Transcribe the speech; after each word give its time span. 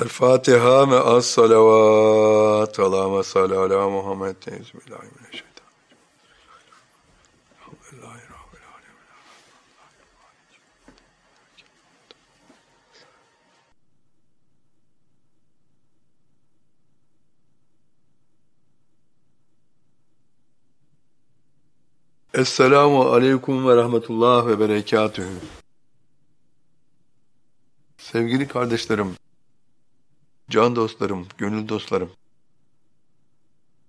El-Fatiha 0.00 0.90
ve 0.90 0.96
as-salavat. 0.96 2.78
Allahümme 2.78 3.22
salli 3.22 3.54
ala 3.56 3.88
Muhammed. 3.88 4.36
Alemin. 4.46 5.50
Esselamu 22.34 23.02
aleyküm 23.02 23.68
ve 23.68 23.76
rahmetullah 23.76 24.46
ve 24.46 24.60
berekatühü. 24.60 25.28
Sevgili 27.98 28.48
kardeşlerim, 28.48 29.16
can 30.50 30.76
dostlarım, 30.76 31.26
gönül 31.38 31.68
dostlarım, 31.68 32.12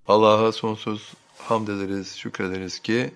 Allah'a 0.08 0.52
sonsuz 0.52 1.14
hamd 1.38 1.68
ederiz, 1.68 2.16
şükrederiz 2.18 2.80
ki 2.80 3.14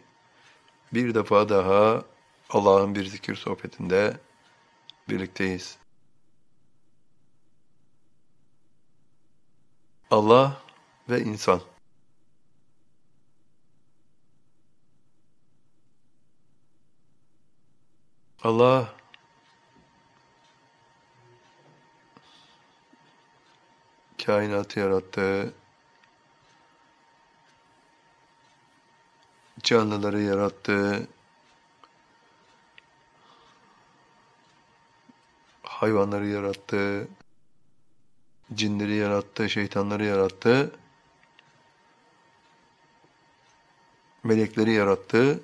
bir 0.93 1.15
defa 1.15 1.49
daha 1.49 2.03
Allah'ın 2.49 2.95
bir 2.95 3.05
zikir 3.05 3.35
sohbetinde 3.35 4.17
birlikteyiz. 5.09 5.77
Allah 10.11 10.61
ve 11.09 11.21
insan. 11.21 11.61
Allah 18.43 18.95
kainatı 24.25 24.79
yarattı, 24.79 25.53
canlıları 29.63 30.21
yarattı, 30.21 31.07
hayvanları 35.63 36.27
yarattı, 36.27 37.07
cinleri 38.53 38.95
yarattı, 38.95 39.49
şeytanları 39.49 40.05
yarattı, 40.05 40.79
melekleri 44.23 44.71
yarattı, 44.71 45.43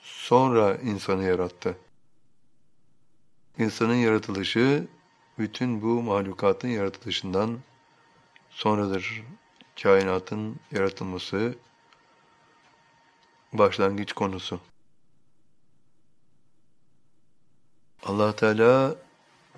sonra 0.00 0.74
insanı 0.76 1.24
yarattı. 1.24 1.78
İnsanın 3.58 3.94
yaratılışı 3.94 4.86
bütün 5.38 5.82
bu 5.82 6.02
mahlukatın 6.02 6.68
yaratılışından 6.68 7.58
sonradır. 8.50 9.22
Kainatın 9.82 10.56
yaratılması 10.72 11.54
başlangıç 13.52 14.12
konusu. 14.12 14.60
allah 18.04 18.36
Teala 18.36 18.96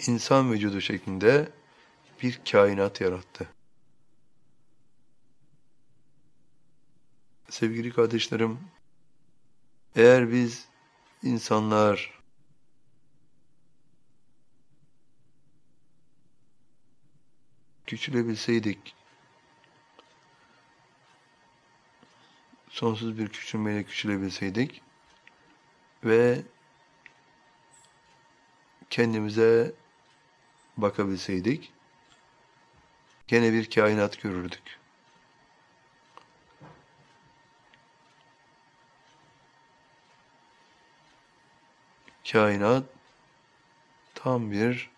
insan 0.06 0.52
vücudu 0.52 0.80
şeklinde 0.80 1.52
bir 2.22 2.40
kainat 2.50 3.00
yarattı. 3.00 3.48
Sevgili 7.50 7.92
kardeşlerim, 7.92 8.58
eğer 9.96 10.32
biz 10.32 10.68
insanlar 11.22 12.15
küçülebilseydik, 17.86 18.94
sonsuz 22.68 23.18
bir 23.18 23.28
küçülmeyle 23.28 23.84
küçülebilseydik 23.84 24.82
ve 26.04 26.42
kendimize 28.90 29.72
bakabilseydik, 30.76 31.72
gene 33.26 33.52
bir 33.52 33.70
kainat 33.70 34.22
görürdük. 34.22 34.78
Kainat 42.32 42.84
tam 44.14 44.50
bir 44.50 44.95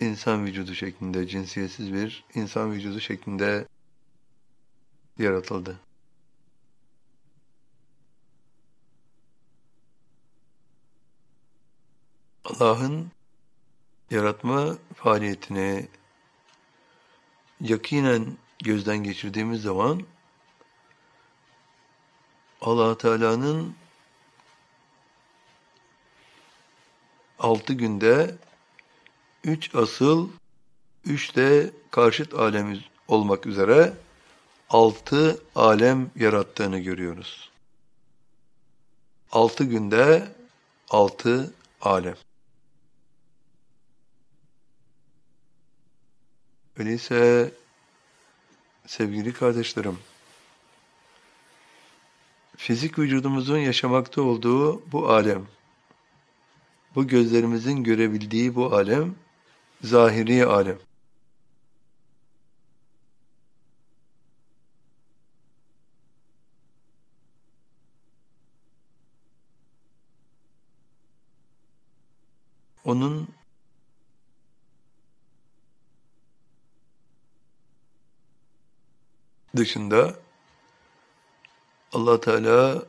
insan 0.00 0.46
vücudu 0.46 0.74
şeklinde, 0.74 1.28
cinsiyetsiz 1.28 1.92
bir 1.92 2.24
insan 2.34 2.72
vücudu 2.72 3.00
şeklinde 3.00 3.68
yaratıldı. 5.18 5.80
Allah'ın 12.44 13.10
yaratma 14.10 14.76
faaliyetini 14.94 15.88
yakinen 17.60 18.38
gözden 18.64 18.98
geçirdiğimiz 18.98 19.62
zaman 19.62 20.02
allah 22.60 22.98
Teala'nın 22.98 23.74
altı 27.38 27.72
günde 27.72 28.38
üç 29.48 29.74
asıl, 29.74 30.28
üç 31.04 31.36
de 31.36 31.70
karşıt 31.90 32.34
alem 32.34 32.78
olmak 33.08 33.46
üzere 33.46 33.92
altı 34.70 35.42
alem 35.54 36.10
yarattığını 36.16 36.78
görüyoruz. 36.78 37.50
Altı 39.32 39.64
günde 39.64 40.32
altı 40.90 41.54
alem. 41.80 42.16
Öyleyse 46.76 47.52
sevgili 48.86 49.32
kardeşlerim, 49.32 49.98
fizik 52.56 52.98
vücudumuzun 52.98 53.58
yaşamakta 53.58 54.22
olduğu 54.22 54.92
bu 54.92 55.10
alem, 55.10 55.46
bu 56.94 57.06
gözlerimizin 57.06 57.84
görebildiği 57.84 58.54
bu 58.54 58.74
alem, 58.74 59.14
zahiri 59.82 60.46
alem. 60.46 60.78
Onun 72.84 73.28
dışında 79.56 80.16
Allah 81.92 82.20
Teala 82.20 82.82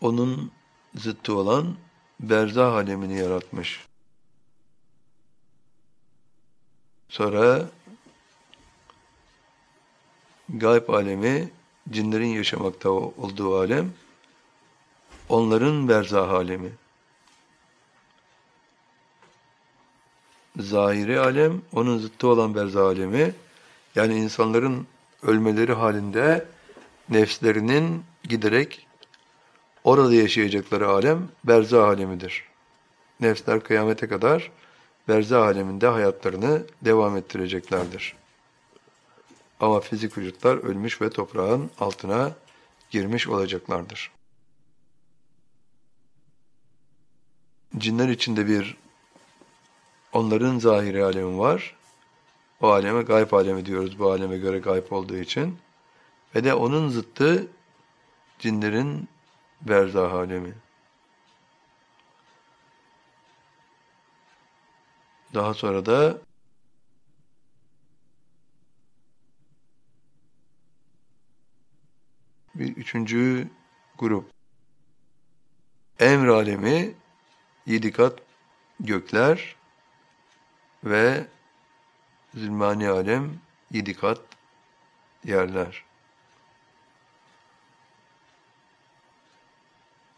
onun 0.00 0.52
zıttı 0.94 1.34
olan 1.34 1.76
berzah 2.20 2.72
alemini 2.72 3.18
yaratmış. 3.18 3.86
Sonra 7.08 7.68
gayb 10.48 10.88
alemi, 10.88 11.50
cinlerin 11.90 12.26
yaşamakta 12.26 12.90
olduğu 12.90 13.58
alem, 13.58 13.92
onların 15.28 15.88
berzah 15.88 16.30
alemi. 16.30 16.70
Zahiri 20.58 21.20
alem, 21.20 21.62
onun 21.72 21.98
zıttı 21.98 22.28
olan 22.28 22.54
berzah 22.54 22.82
alemi, 22.86 23.34
yani 23.94 24.14
insanların 24.14 24.86
ölmeleri 25.22 25.72
halinde 25.72 26.46
nefslerinin 27.08 28.04
giderek 28.22 28.87
Orada 29.88 30.14
yaşayacakları 30.14 30.88
alem 30.88 31.28
berzah 31.44 31.88
alemidir. 31.88 32.44
Nefsler 33.20 33.60
kıyamete 33.60 34.08
kadar 34.08 34.50
berzah 35.08 35.42
aleminde 35.42 35.86
hayatlarını 35.86 36.62
devam 36.82 37.16
ettireceklerdir. 37.16 38.16
Ama 39.60 39.80
fizik 39.80 40.18
vücutlar 40.18 40.56
ölmüş 40.56 41.00
ve 41.00 41.10
toprağın 41.10 41.70
altına 41.80 42.32
girmiş 42.90 43.28
olacaklardır. 43.28 44.10
Cinler 47.78 48.08
içinde 48.08 48.46
bir 48.46 48.76
onların 50.12 50.58
zahiri 50.58 51.04
alemi 51.04 51.38
var. 51.38 51.76
O 52.60 52.68
aleme 52.68 53.02
gayb 53.02 53.32
alemi 53.32 53.66
diyoruz 53.66 53.98
bu 53.98 54.10
aleme 54.10 54.38
göre 54.38 54.58
gayb 54.58 54.90
olduğu 54.90 55.16
için. 55.16 55.58
Ve 56.34 56.44
de 56.44 56.54
onun 56.54 56.88
zıttı 56.88 57.46
cinlerin 58.38 59.08
berzah 59.60 60.12
alemi. 60.12 60.54
daha 65.34 65.54
sonra 65.54 65.86
da 65.86 66.18
bir 72.54 72.76
üçüncü 72.76 73.48
grup. 73.98 74.30
Emr 75.98 76.28
alemi, 76.28 76.94
yedi 77.66 77.92
kat 77.92 78.18
gökler 78.80 79.56
ve 80.84 81.26
zulmani 82.34 82.88
alem, 82.88 83.40
yedi 83.70 83.96
kat 83.96 84.20
yerler. 85.24 85.87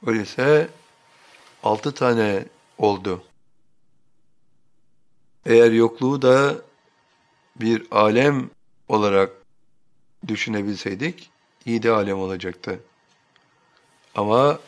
Öyleyse 0.06 0.68
altı 1.62 1.94
tane 1.94 2.44
oldu. 2.78 3.24
Eğer 5.46 5.72
yokluğu 5.72 6.22
da 6.22 6.56
bir 7.56 7.86
alem 7.90 8.50
olarak 8.88 9.30
düşünebilseydik, 10.28 11.30
iyi 11.66 11.82
de 11.82 11.90
alem 11.90 12.18
olacaktı. 12.18 12.80
Ama 14.14 14.58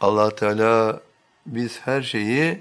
allah 0.00 0.34
Teala 0.34 1.00
biz 1.46 1.80
her 1.80 2.02
şeyi 2.02 2.60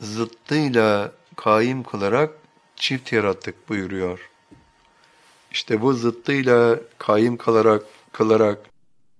zıttıyla 0.00 1.12
kaim 1.36 1.82
kılarak 1.82 2.30
çift 2.76 3.12
yarattık 3.12 3.68
buyuruyor. 3.68 4.30
İşte 5.50 5.82
bu 5.82 5.92
zıttıyla 5.92 6.80
kaim 6.98 7.36
kalarak, 7.36 7.82
kılarak 8.12 8.58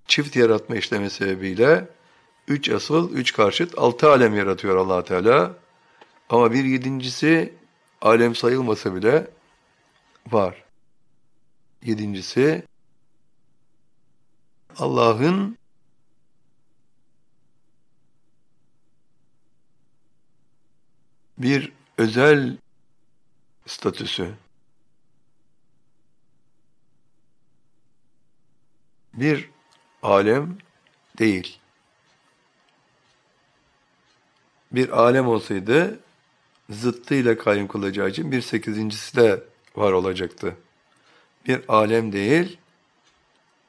çift 0.06 0.37
yaratma 0.37 0.76
işlemi 0.76 1.11
sebebiyle 1.11 1.88
üç 2.49 2.69
asıl, 2.69 3.12
üç 3.12 3.32
karşıt, 3.32 3.79
altı 3.79 4.11
alem 4.11 4.35
yaratıyor 4.35 4.76
allah 4.76 5.05
Teala. 5.05 5.56
Ama 6.29 6.53
bir 6.53 6.64
yedincisi 6.64 7.55
alem 8.03 8.35
sayılmasa 8.35 8.94
bile 8.94 9.31
var. 10.31 10.64
Yedincisi 11.82 12.62
Allah'ın 14.79 15.58
bir 21.38 21.73
özel 21.99 22.56
statüsü. 23.67 24.35
Bir 29.14 29.56
alem 30.06 30.58
değil. 31.19 31.58
Bir 34.73 34.88
alem 34.88 35.29
olsaydı 35.29 36.00
zıttıyla 36.70 37.38
kayyum 37.38 37.69
kılacağı 37.69 38.08
için 38.08 38.32
bir 38.32 38.43
sekizincisi 38.43 39.17
de 39.17 39.44
var 39.76 39.93
olacaktı. 39.93 40.56
Bir 41.47 41.61
alem 41.69 42.12
değil 42.12 42.58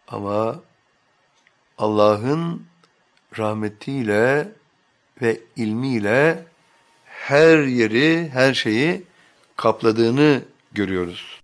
ama 0.08 0.62
Allah'ın 1.78 2.66
rahmetiyle 3.38 4.52
ve 5.22 5.42
ilmiyle 5.56 6.46
her 7.06 7.58
yeri, 7.58 8.30
her 8.30 8.54
şeyi 8.54 9.04
kapladığını 9.56 10.44
görüyoruz. 10.72 11.42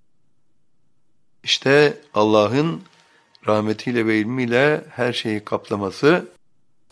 İşte 1.43 2.01
Allah'ın 2.13 2.81
rahmetiyle 3.47 4.05
ve 4.05 4.17
ilmiyle 4.17 4.83
her 4.89 5.13
şeyi 5.13 5.45
kaplaması 5.45 6.25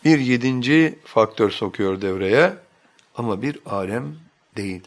bir 0.04 0.18
yedinci 0.18 0.98
faktör 1.04 1.50
sokuyor 1.50 2.00
devreye 2.00 2.56
ama 3.16 3.42
bir 3.42 3.58
alem 3.66 4.16
değil. 4.56 4.82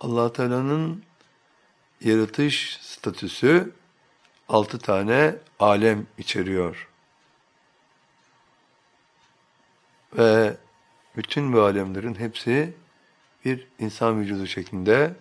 allah 0.00 0.32
Teala'nın 0.32 1.02
yaratış 2.00 2.78
statüsü 2.80 3.72
altı 4.48 4.78
tane 4.78 5.34
alem 5.58 6.06
içeriyor. 6.18 6.88
Ve 10.18 10.56
bütün 11.16 11.52
bu 11.52 11.60
alemlerin 11.60 12.14
hepsi 12.14 12.74
bir 13.44 13.66
insan 13.78 14.20
vücudu 14.20 14.46
şeklinde 14.46 15.14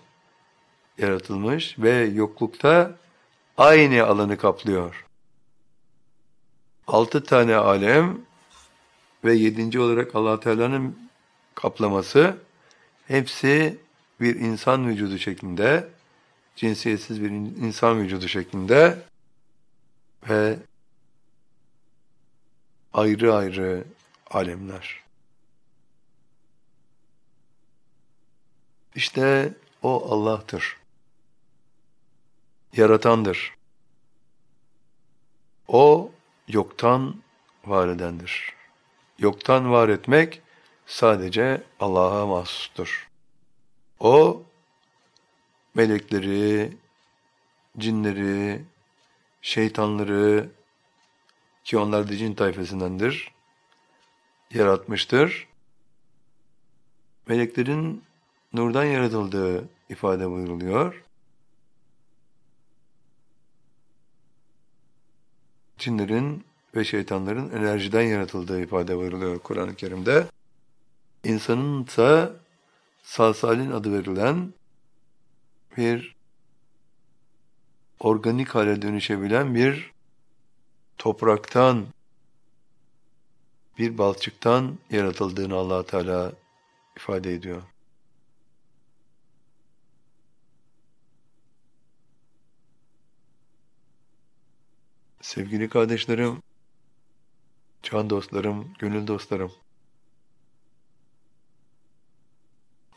yaratılmış 0.99 1.79
ve 1.79 1.91
yoklukta 1.91 2.97
aynı 3.57 4.03
alanı 4.05 4.37
kaplıyor. 4.37 5.05
Altı 6.87 7.23
tane 7.23 7.55
alem 7.55 8.17
ve 9.23 9.33
yedinci 9.33 9.79
olarak 9.79 10.15
allah 10.15 10.39
Teala'nın 10.39 11.09
kaplaması 11.55 12.37
hepsi 13.07 13.79
bir 14.21 14.35
insan 14.35 14.87
vücudu 14.87 15.17
şeklinde, 15.17 15.89
cinsiyetsiz 16.55 17.21
bir 17.21 17.29
insan 17.29 18.01
vücudu 18.01 18.27
şeklinde 18.27 18.97
ve 20.29 20.59
ayrı 22.93 23.35
ayrı 23.35 23.83
alemler. 24.31 25.03
İşte 28.95 29.53
o 29.83 30.11
Allah'tır. 30.11 30.78
Yaratandır. 32.73 33.55
O 35.67 36.11
yoktan 36.47 37.15
var 37.65 37.87
edendir. 37.87 38.53
Yoktan 39.19 39.71
var 39.71 39.89
etmek 39.89 40.41
sadece 40.85 41.63
Allah'a 41.79 42.25
mahsustur. 42.25 43.09
O 43.99 44.43
melekleri, 45.75 46.77
cinleri, 47.77 48.61
şeytanları 49.41 50.49
ki 51.63 51.77
onlar 51.77 52.09
da 52.09 52.15
cin 52.15 52.33
tayfesindendir, 52.33 53.31
yaratmıştır. 54.53 55.47
Meleklerin 57.27 58.03
nurdan 58.53 58.83
yaratıldığı 58.83 59.69
ifade 59.89 60.29
buyuruluyor. 60.29 61.03
Cinlerin 65.79 66.43
ve 66.75 66.83
şeytanların 66.83 67.49
enerjiden 67.49 68.01
yaratıldığı 68.01 68.61
ifade 68.61 68.97
buyuruluyor 68.97 69.39
Kur'an-ı 69.39 69.75
Kerim'de. 69.75 70.25
İnsanın 71.23 71.83
ise 71.83 72.31
salsalin 73.03 73.71
adı 73.71 73.93
verilen 73.93 74.53
bir 75.77 76.15
organik 77.99 78.49
hale 78.55 78.81
dönüşebilen 78.81 79.55
bir 79.55 79.91
topraktan 80.97 81.85
bir 83.77 83.97
balçıktan 83.97 84.77
yaratıldığını 84.91 85.55
allah 85.55 85.85
Teala 85.85 86.31
ifade 86.97 87.33
ediyor. 87.33 87.61
Sevgili 95.21 95.69
kardeşlerim, 95.69 96.43
can 97.83 98.09
dostlarım, 98.09 98.73
gönül 98.79 99.07
dostlarım. 99.07 99.51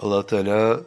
allah 0.02 0.26
Teala 0.26 0.84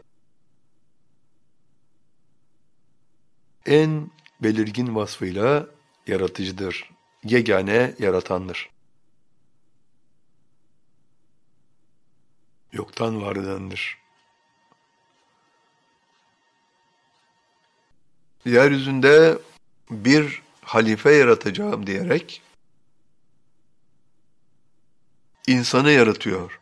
en 3.66 4.12
belirgin 4.44 4.96
vasfıyla 4.96 5.68
yaratıcıdır, 6.08 6.90
yegane 7.24 7.96
yaratandır. 8.00 8.70
Yoktan 12.72 13.22
var 13.22 13.36
edendir. 13.36 13.98
Yeryüzünde 18.46 19.38
bir 19.90 20.45
halife 20.66 21.12
yaratacağım 21.12 21.88
diyerek 21.88 22.42
insanı 25.48 25.92
yaratıyor 25.92 26.60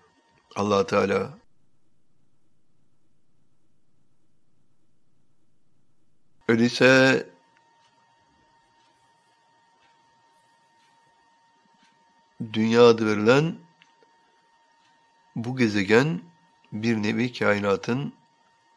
allah 0.56 0.86
Teala. 0.86 1.38
Öyleyse 6.48 7.30
dünya 12.54 12.88
adı 12.88 13.08
verilen 13.08 13.56
bu 15.36 15.58
gezegen 15.58 16.22
bir 16.72 17.04
nevi 17.04 17.34
kainatın 17.34 18.14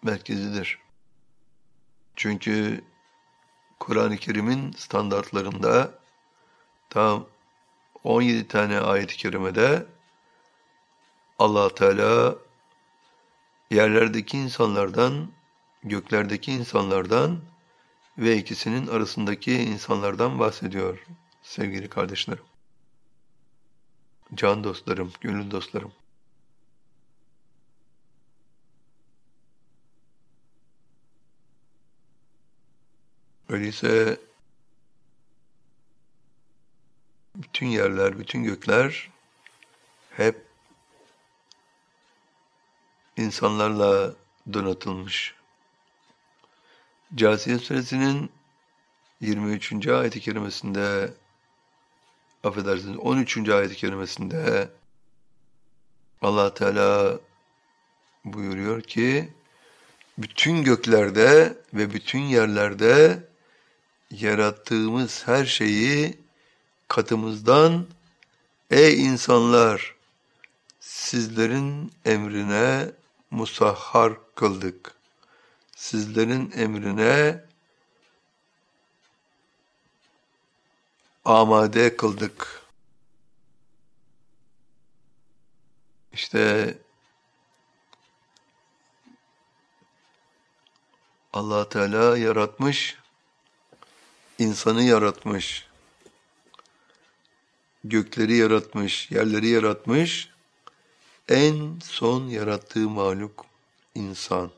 merkezidir. 0.02 0.78
Çünkü 2.16 2.84
Kur'an-ı 3.80 4.16
Kerim'in 4.16 4.72
standartlarında 4.72 5.98
tam 6.90 7.26
17 8.04 8.48
tane 8.48 8.80
ayet-i 8.80 9.16
kerimede 9.16 9.86
allah 11.38 11.74
Teala 11.74 12.36
yerlerdeki 13.70 14.38
insanlardan, 14.38 15.28
göklerdeki 15.84 16.52
insanlardan 16.52 17.40
ve 18.18 18.36
ikisinin 18.36 18.86
arasındaki 18.86 19.52
insanlardan 19.52 20.38
bahsediyor 20.38 21.06
sevgili 21.42 21.88
kardeşlerim. 21.88 22.44
Can 24.34 24.64
dostlarım, 24.64 25.12
gönül 25.20 25.50
dostlarım. 25.50 25.92
Öyleyse 33.48 34.20
bütün 37.34 37.66
yerler, 37.66 38.18
bütün 38.18 38.44
gökler 38.44 39.10
hep 40.10 40.46
insanlarla 43.16 44.14
donatılmış. 44.52 45.34
Câsiye 47.14 47.58
suresinin 47.58 48.30
23. 49.20 49.88
ayet-i 49.88 50.20
kerimesinde 50.20 51.14
affedersiniz 52.44 52.96
13. 52.96 53.48
ayet-i 53.48 53.76
kerimesinde 53.76 54.70
Allah 56.22 56.54
Teala 56.54 57.20
buyuruyor 58.24 58.82
ki 58.82 59.32
bütün 60.18 60.62
göklerde 60.64 61.58
ve 61.74 61.92
bütün 61.92 62.20
yerlerde 62.20 63.22
yarattığımız 64.10 65.26
her 65.26 65.44
şeyi 65.44 66.18
katımızdan 66.88 67.86
ey 68.70 69.04
insanlar 69.06 69.94
sizlerin 70.80 71.92
emrine 72.04 72.90
musahhar 73.30 74.12
kıldık. 74.34 74.94
Sizlerin 75.76 76.52
emrine 76.56 77.44
amade 81.24 81.96
kıldık. 81.96 82.62
İşte 86.12 86.74
Allah 91.32 91.68
Teala 91.68 92.18
yaratmış, 92.18 92.98
insanı 94.38 94.82
yaratmış, 94.82 95.66
gökleri 97.84 98.36
yaratmış, 98.36 99.10
yerleri 99.10 99.48
yaratmış, 99.48 100.30
en 101.28 101.78
son 101.84 102.28
yarattığı 102.28 102.88
mahluk 102.88 103.46
insan. 103.94 104.50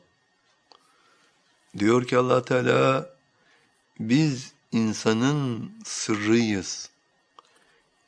Diyor 1.77 2.07
ki 2.07 2.17
Allah 2.17 2.45
Teala 2.45 3.09
biz 3.99 4.53
insanın 4.71 5.71
sırrıyız. 5.85 6.89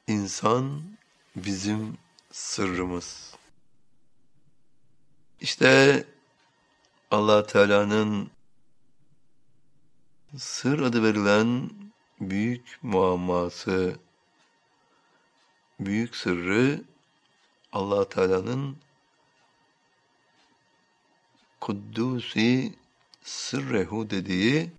İnsan 0.07 0.81
bizim 1.35 1.97
sırrımız. 2.31 3.35
İşte 5.41 6.05
Allah 7.11 7.45
Teala'nın 7.47 8.31
sır 10.37 10.79
adı 10.79 11.03
verilen 11.03 11.69
büyük 12.21 12.79
muamması, 12.81 13.99
büyük 15.79 16.15
sırrı 16.15 16.83
allah 17.71 18.09
Teala'nın 18.09 18.77
Kuddusi 21.61 22.73
Sırrehu 23.23 24.09
dediği 24.09 24.71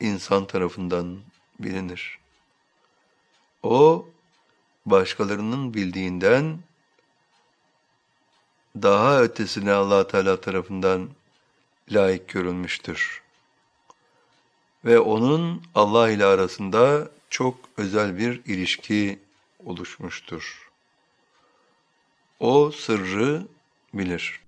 insan 0.00 0.46
tarafından 0.46 1.20
bilinir. 1.60 2.18
O 3.62 4.08
başkalarının 4.86 5.74
bildiğinden 5.74 6.58
daha 8.82 9.22
ötesine 9.22 9.72
allah 9.72 10.06
Teala 10.06 10.40
tarafından 10.40 11.10
layık 11.90 12.28
görülmüştür. 12.28 13.22
Ve 14.84 14.98
onun 14.98 15.62
Allah 15.74 16.10
ile 16.10 16.24
arasında 16.24 17.10
çok 17.30 17.56
özel 17.76 18.18
bir 18.18 18.44
ilişki 18.44 19.18
oluşmuştur. 19.64 20.70
O 22.40 22.70
sırrı 22.70 23.46
bilir. 23.94 24.40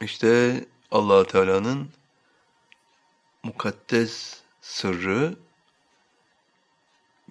İşte 0.00 0.64
allah 0.90 1.26
Teala'nın 1.26 1.88
mukaddes 3.42 4.40
sırrı, 4.60 5.36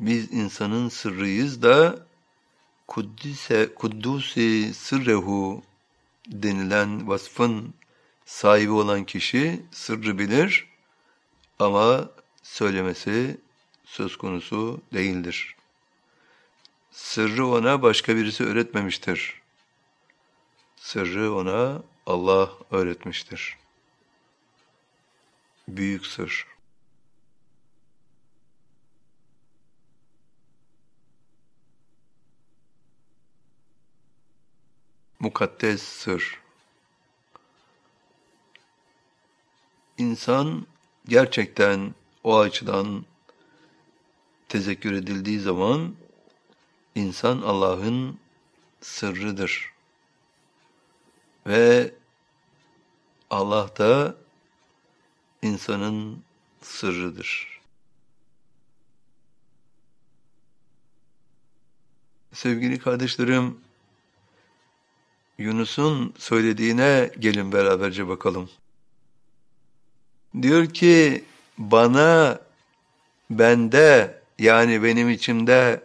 biz 0.01 0.34
insanın 0.34 0.89
sırrıyız 0.89 1.62
da 1.62 2.05
Kuddise, 2.88 3.74
Kuddusi 3.75 4.74
sırrehu 4.74 5.63
denilen 6.27 7.08
vasfın 7.08 7.74
sahibi 8.25 8.72
olan 8.72 9.03
kişi 9.03 9.62
sırrı 9.72 10.20
bilir 10.20 10.67
ama 11.60 12.10
söylemesi 12.43 13.38
söz 13.86 14.17
konusu 14.17 14.81
değildir. 14.93 15.55
Sırrı 16.91 17.48
ona 17.48 17.81
başka 17.81 18.15
birisi 18.15 18.43
öğretmemiştir. 18.43 19.41
Sırrı 20.75 21.34
ona 21.34 21.84
Allah 22.05 22.51
öğretmiştir. 22.72 23.58
Büyük 25.67 26.05
sır. 26.05 26.46
Mukaddes 35.22 35.84
sır. 35.84 36.40
İnsan 39.98 40.68
gerçekten 41.08 41.94
o 42.24 42.40
açıdan 42.40 43.06
tezekkür 44.50 44.94
edildiği 44.94 45.40
zaman 45.40 45.96
insan 46.96 47.42
Allah'ın 47.42 48.20
sırrıdır. 48.82 49.74
Ve 51.48 51.94
Allah 53.30 53.78
da 53.78 54.16
insanın 55.42 56.24
sırrıdır. 56.62 57.62
Sevgili 62.34 62.80
kardeşlerim, 62.80 63.62
Yunus'un 65.41 66.13
söylediğine 66.17 67.12
gelin 67.19 67.51
beraberce 67.51 68.07
bakalım. 68.07 68.50
Diyor 70.41 70.65
ki 70.74 71.25
bana 71.57 72.39
bende 73.29 74.21
yani 74.39 74.83
benim 74.83 75.10
içimde 75.10 75.83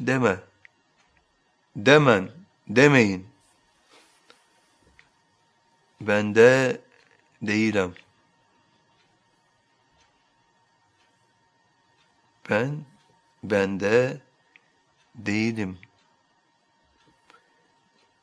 deme. 0.00 0.36
Demen, 1.76 2.30
demeyin. 2.68 3.26
Bende 6.00 6.80
değilim. 7.42 7.94
Ben 12.50 12.84
bende 13.44 14.20
değilim. 15.14 15.78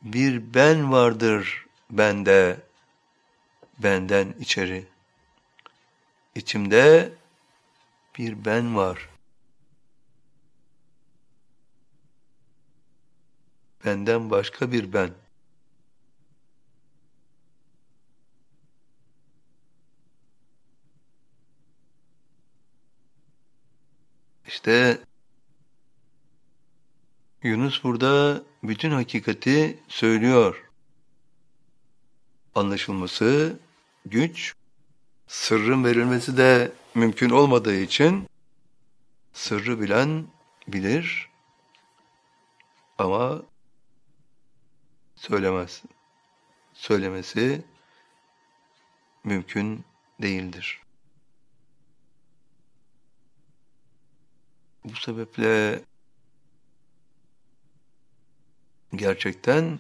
Bir 0.02 0.54
ben 0.54 0.92
vardır 0.92 1.66
bende 1.92 2.62
benden 3.80 4.34
içeri. 4.40 4.88
İçimde 6.36 7.14
bir 8.18 8.46
ben 8.46 8.76
var. 8.76 9.10
Benden 13.86 14.30
başka 14.32 14.72
bir 14.72 14.94
ben. 14.94 15.10
İşte 24.48 25.00
Yunus 27.44 27.84
burada 27.84 28.44
bütün 28.64 28.92
hakikati 28.92 29.80
söylüyor. 29.88 30.66
anlaşılması 32.56 33.60
güç, 34.06 34.54
sırrın 35.28 35.84
verilmesi 35.84 36.38
de 36.38 36.72
mümkün 36.96 37.30
olmadığı 37.30 37.76
için 37.76 38.28
sırrı 39.34 39.82
bilen 39.82 40.28
bilir 40.68 41.30
ama 42.98 43.42
söylemez. 45.16 45.84
Söylemesi 46.74 47.64
mümkün 49.24 49.86
değildir. 50.22 50.82
Bu 54.84 54.96
sebeple 54.96 55.82
gerçekten 58.96 59.80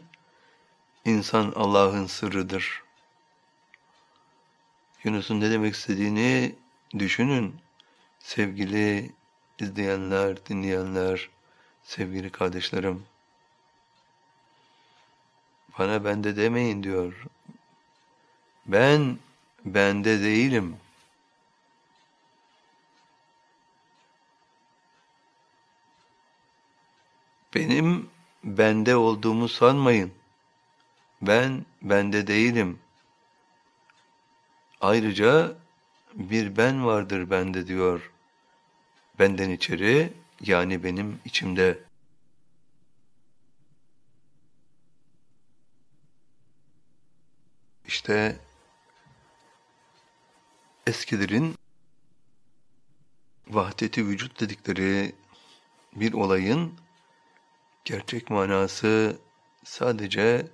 insan 1.05 1.53
Allah'ın 1.55 2.05
sırrıdır. 2.05 2.83
Yunus'un 5.03 5.41
ne 5.41 5.51
demek 5.51 5.75
istediğini 5.75 6.55
düşünün 6.99 7.55
sevgili 8.19 9.11
izleyenler, 9.59 10.45
dinleyenler, 10.45 11.29
sevgili 11.83 12.29
kardeşlerim. 12.29 13.05
Bana 15.79 16.05
bende 16.05 16.35
demeyin 16.35 16.83
diyor. 16.83 17.25
Ben 18.65 19.17
bende 19.65 20.21
değilim. 20.21 20.77
Benim 27.55 28.09
bende 28.43 28.95
olduğumu 28.95 29.49
sanmayın. 29.49 30.11
Ben 31.21 31.65
bende 31.81 32.27
değilim. 32.27 32.79
Ayrıca 34.81 35.55
bir 36.13 36.57
ben 36.57 36.85
vardır 36.85 37.29
bende 37.29 37.67
diyor. 37.67 38.11
Benden 39.19 39.49
içeri 39.49 40.13
yani 40.41 40.83
benim 40.83 41.19
içimde. 41.25 41.79
İşte 47.87 48.39
eskilerin 50.87 51.55
vahdeti 53.47 54.07
vücut 54.07 54.39
dedikleri 54.39 55.15
bir 55.95 56.13
olayın 56.13 56.73
gerçek 57.85 58.29
manası 58.29 59.17
sadece 59.63 60.47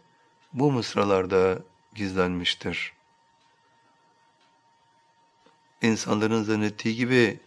bu 0.54 0.72
mısralarda 0.72 1.60
gizlenmiştir. 1.96 2.94
İnsanların 5.82 6.44
zannettiği 6.44 6.96
gibi 6.96 7.40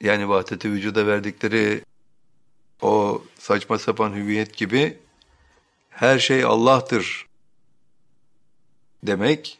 yani 0.00 0.28
vahdeti 0.28 0.70
vücuda 0.70 1.06
verdikleri 1.06 1.84
o 2.82 3.24
saçma 3.38 3.78
sapan 3.78 4.12
hüviyet 4.12 4.56
gibi 4.56 4.98
her 5.90 6.18
şey 6.18 6.44
Allah'tır 6.44 7.26
demek 9.02 9.58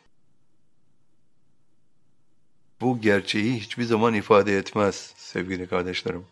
bu 2.81 3.01
gerçeği 3.01 3.61
hiçbir 3.61 3.85
zaman 3.85 4.15
ifade 4.15 4.59
etmez 4.59 5.15
sevgili 5.17 5.69
kardeşlerim. 5.69 6.27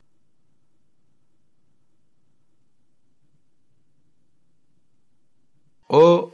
O 5.92 6.30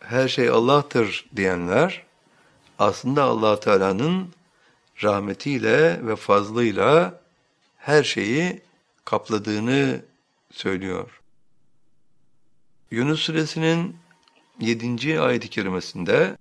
her 0.00 0.28
şey 0.28 0.48
Allah'tır 0.48 1.26
diyenler 1.36 2.06
aslında 2.78 3.22
Allah 3.22 3.60
Teala'nın 3.60 4.34
rahmetiyle 5.02 6.06
ve 6.06 6.16
fazlıyla 6.16 7.20
her 7.76 8.04
şeyi 8.04 8.62
kapladığını 9.04 10.04
söylüyor. 10.50 11.20
Yunus 12.90 13.20
suresinin 13.20 13.96
7. 14.60 15.20
ayet-i 15.20 15.48
kerimesinde 15.48 16.36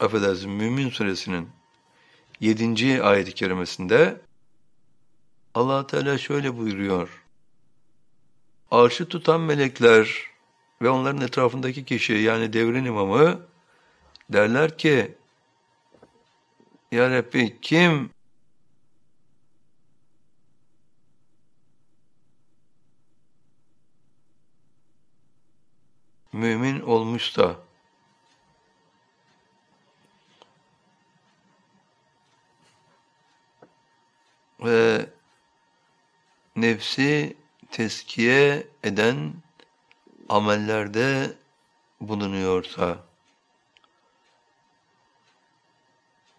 affedersiniz 0.00 0.44
Mümin 0.44 0.90
suresinin 0.90 1.48
7. 2.40 3.02
ayet-i 3.02 3.32
kerimesinde 3.32 4.20
allah 5.54 5.86
Teala 5.86 6.18
şöyle 6.18 6.56
buyuruyor. 6.56 7.20
Arşı 8.70 9.08
tutan 9.08 9.40
melekler 9.40 10.30
ve 10.82 10.90
onların 10.90 11.20
etrafındaki 11.20 11.84
kişi 11.84 12.12
yani 12.12 12.52
devrin 12.52 12.84
imamı 12.84 13.46
derler 14.30 14.78
ki 14.78 15.14
Ya 16.92 17.10
Rabbi 17.10 17.60
kim 17.60 18.10
mümin 26.32 26.80
olmuşsa 26.80 27.56
ve 34.60 35.06
nefsi 36.56 37.39
teskiye 37.70 38.66
eden 38.84 39.32
amellerde 40.28 41.32
bulunuyorsa 42.00 42.98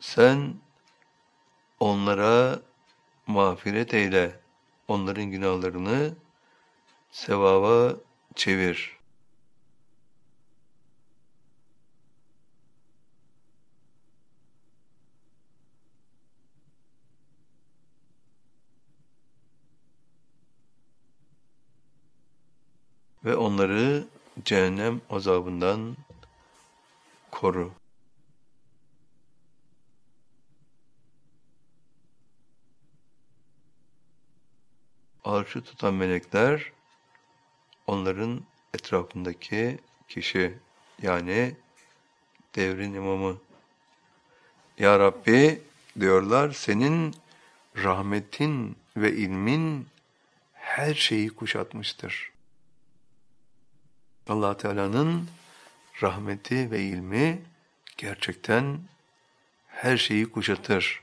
sen 0.02 0.54
onlara 1.80 2.60
mağfiret 3.28 3.94
eyle, 3.94 4.40
onların 4.88 5.26
günahlarını 5.26 6.14
sevaba 7.12 7.96
çevir. 8.36 9.01
Ve 23.26 23.36
onları 23.36 24.08
cehennem 24.46 25.02
azabından 25.10 25.98
koru. 27.32 27.72
Arşı 35.24 35.62
tutan 35.62 35.94
melekler 35.94 36.72
onların 37.88 38.42
etrafındaki 38.74 39.80
kişi 40.08 40.58
yani 41.02 41.56
devrin 42.56 42.94
imamı. 42.94 43.38
Ya 44.78 45.00
Rabbi 45.00 45.62
diyorlar 46.00 46.52
senin 46.52 47.16
rahmetin 47.78 48.78
ve 48.98 49.12
ilmin 49.12 49.88
her 50.54 50.94
şeyi 50.94 51.30
kuşatmıştır 51.30 52.32
allah 54.28 54.58
Teala'nın 54.58 55.28
rahmeti 56.02 56.72
ve 56.72 56.80
ilmi 56.80 57.42
gerçekten 57.98 58.80
her 59.68 59.98
şeyi 59.98 60.32
kuşatır. 60.32 61.02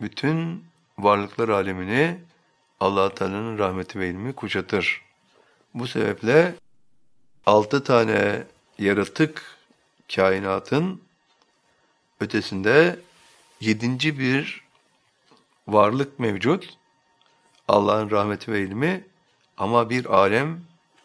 Bütün 0.00 0.64
varlıklar 0.98 1.48
alemini 1.48 2.18
allah 2.80 3.14
Teala'nın 3.14 3.58
rahmeti 3.58 3.98
ve 3.98 4.08
ilmi 4.08 4.32
kuşatır. 4.32 5.02
Bu 5.74 5.86
sebeple 5.86 6.54
altı 7.46 7.84
tane 7.84 8.46
yaratık 8.78 9.58
kainatın 10.14 11.02
ötesinde 12.20 13.00
yedinci 13.60 14.18
bir 14.18 14.64
varlık 15.68 16.18
mevcut. 16.18 16.78
Allah'ın 17.68 18.10
rahmeti 18.10 18.52
ve 18.52 18.62
ilmi 18.62 19.04
ama 19.56 19.90
bir 19.90 20.04
alem 20.04 20.60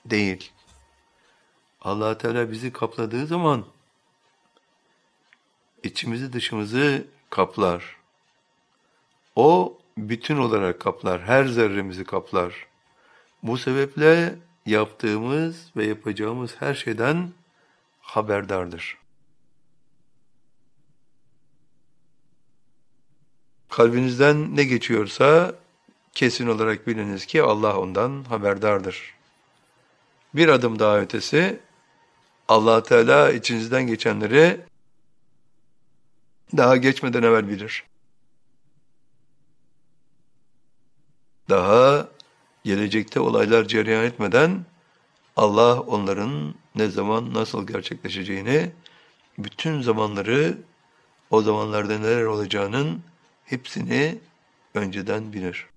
değil. 0.05 0.51
allah 1.81 2.17
Teala 2.17 2.51
bizi 2.51 2.73
kapladığı 2.73 3.27
zaman 3.27 3.65
içimizi 5.83 6.33
dışımızı 6.33 7.07
kaplar. 7.29 7.97
O 9.35 9.77
bütün 9.97 10.37
olarak 10.37 10.81
kaplar, 10.81 11.21
her 11.21 11.45
zerremizi 11.45 12.03
kaplar. 12.03 12.67
Bu 13.43 13.57
sebeple 13.57 14.35
yaptığımız 14.65 15.71
ve 15.75 15.85
yapacağımız 15.85 16.55
her 16.59 16.73
şeyden 16.73 17.31
haberdardır. 18.01 18.97
Kalbinizden 23.69 24.55
ne 24.55 24.63
geçiyorsa 24.63 25.55
kesin 26.17 26.47
olarak 26.47 26.87
biliniz 26.87 27.25
ki 27.25 27.43
Allah 27.43 27.77
ondan 27.79 28.23
haberdardır. 28.23 29.13
Bir 30.35 30.47
adım 30.47 30.79
daha 30.79 30.99
ötesi, 30.99 31.59
allah 32.47 32.83
Teala 32.83 33.31
içinizden 33.31 33.87
geçenleri 33.87 34.61
daha 36.57 36.77
geçmeden 36.77 37.23
evvel 37.23 37.49
bilir. 37.49 37.83
Daha 41.49 42.07
gelecekte 42.65 43.19
olaylar 43.19 43.67
cereyan 43.67 44.05
etmeden 44.05 44.65
Allah 45.35 45.79
onların 45.79 46.55
ne 46.75 46.87
zaman 46.87 47.33
nasıl 47.33 47.67
gerçekleşeceğini, 47.67 48.71
bütün 49.37 49.81
zamanları, 49.81 50.57
o 51.29 51.41
zamanlarda 51.41 51.99
neler 51.99 52.23
olacağının 52.23 53.03
hepsini 53.45 54.19
önceden 54.73 55.33
bilir. 55.33 55.67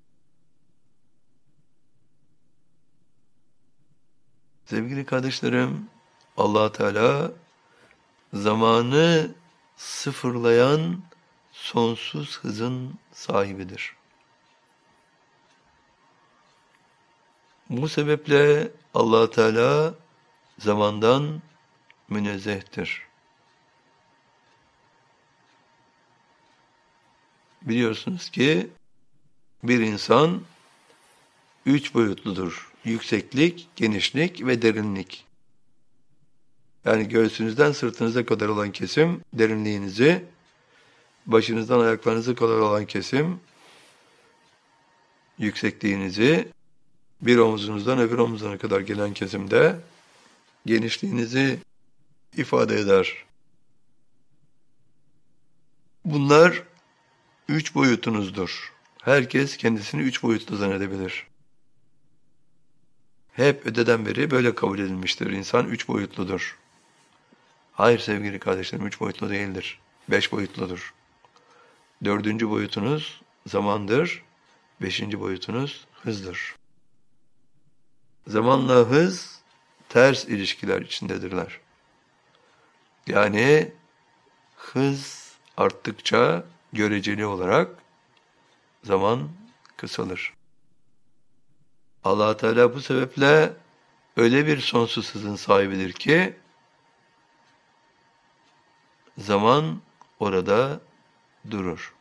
Sevgili 4.71 5.07
kardeşlerim, 5.07 5.89
allah 6.37 6.73
Teala 6.73 7.33
zamanı 8.33 9.35
sıfırlayan 9.77 11.03
sonsuz 11.53 12.39
hızın 12.39 12.99
sahibidir. 13.13 13.97
Bu 17.71 17.89
sebeple 17.89 18.71
allah 18.95 19.31
Teala 19.31 19.95
zamandan 20.59 21.43
münezzehtir. 22.09 23.03
Biliyorsunuz 27.63 28.31
ki 28.31 28.71
bir 29.63 29.81
insan 29.81 30.43
üç 31.67 31.95
boyutludur. 31.95 32.70
Yükseklik, 32.85 33.69
genişlik 33.77 34.47
ve 34.47 34.63
derinlik. 34.63 35.25
Yani 36.85 37.09
göğsünüzden 37.09 37.73
sırtınıza 37.73 38.27
kadar 38.27 38.49
olan 38.49 38.73
kesim 38.73 39.21
derinliğinizi, 39.33 40.25
başınızdan 41.27 41.81
ayaklarınıza 41.81 42.35
kadar 42.35 42.59
olan 42.59 42.87
kesim 42.87 43.41
yüksekliğinizi, 45.39 46.49
bir 47.23 47.39
omuzunuzdan 47.39 47.99
öbür 47.99 48.19
omuzuna 48.19 48.59
kadar 48.59 48.81
gelen 48.81 49.15
kesimde 49.15 49.77
genişliğinizi 50.67 51.59
ifade 52.37 52.81
eder. 52.81 53.25
Bunlar 56.05 56.63
üç 57.49 57.75
boyutunuzdur. 57.75 58.73
Herkes 59.03 59.57
kendisini 59.57 60.03
üç 60.03 60.23
boyutlu 60.23 60.57
zannedebilir. 60.57 61.30
Hep 63.33 63.67
ödeden 63.67 64.07
beri 64.07 64.31
böyle 64.31 64.55
kabul 64.55 64.79
edilmiştir. 64.79 65.31
İnsan 65.31 65.67
üç 65.67 65.89
boyutludur. 65.89 66.59
Hayır 67.73 67.99
sevgili 67.99 68.39
kardeşlerim, 68.39 68.87
üç 68.87 69.01
boyutlu 69.01 69.31
değildir. 69.31 69.81
Beş 70.09 70.33
boyutludur. 70.33 70.95
Dördüncü 72.05 72.51
boyutunuz 72.51 73.23
zamandır, 73.47 74.23
beşinci 74.83 75.21
boyutunuz 75.21 75.87
hızdır. 76.03 76.55
Zamanla 78.27 78.75
hız 78.75 79.41
ters 79.89 80.25
ilişkiler 80.25 80.83
içindedirler. 80.83 81.61
Yani 83.07 83.73
hız 84.57 85.33
arttıkça 85.57 86.45
göreceli 86.73 87.27
olarak 87.27 87.69
zaman 88.85 89.29
kısalır. 89.77 90.40
Allah 92.05 92.37
Teala 92.37 92.75
bu 92.75 92.81
sebeple 92.81 93.53
öyle 94.17 94.47
bir 94.47 94.61
sonsuz 94.61 95.15
hızın 95.15 95.37
sahibidir 95.37 95.93
ki 95.93 96.37
zaman 99.19 99.81
orada 100.21 100.81
durur. 101.51 101.95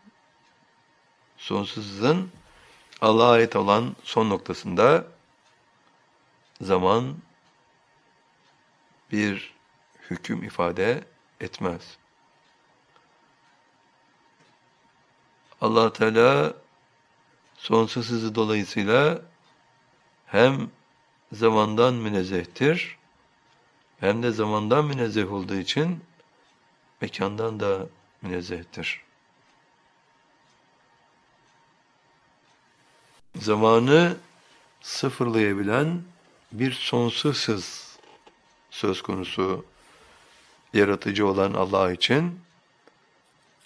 Sonsuz 1.37 1.85
hızın 1.85 2.31
Allah'a 3.01 3.31
ait 3.31 3.55
olan 3.55 3.95
son 4.03 4.29
noktasında 4.29 5.07
zaman 6.61 7.15
bir 9.11 9.53
hüküm 10.09 10.43
ifade 10.43 11.03
etmez. 11.39 11.97
allah 15.61 15.93
Teala 15.93 16.53
sonsuz 17.57 18.09
hızı 18.09 18.35
dolayısıyla 18.35 19.21
hem 20.31 20.69
zamandan 21.31 21.93
münezzehtir 21.93 22.97
hem 23.99 24.23
de 24.23 24.31
zamandan 24.31 24.85
münezzeh 24.85 25.31
olduğu 25.31 25.55
için 25.55 25.99
mekandan 27.01 27.59
da 27.59 27.87
münezzehtir. 28.21 29.01
Zamanı 33.35 34.17
sıfırlayabilen 34.81 36.01
bir 36.51 36.71
sonsuz 36.71 37.47
hız 37.47 37.97
söz 38.71 39.01
konusu 39.01 39.65
yaratıcı 40.73 41.27
olan 41.27 41.53
Allah 41.53 41.91
için 41.91 42.39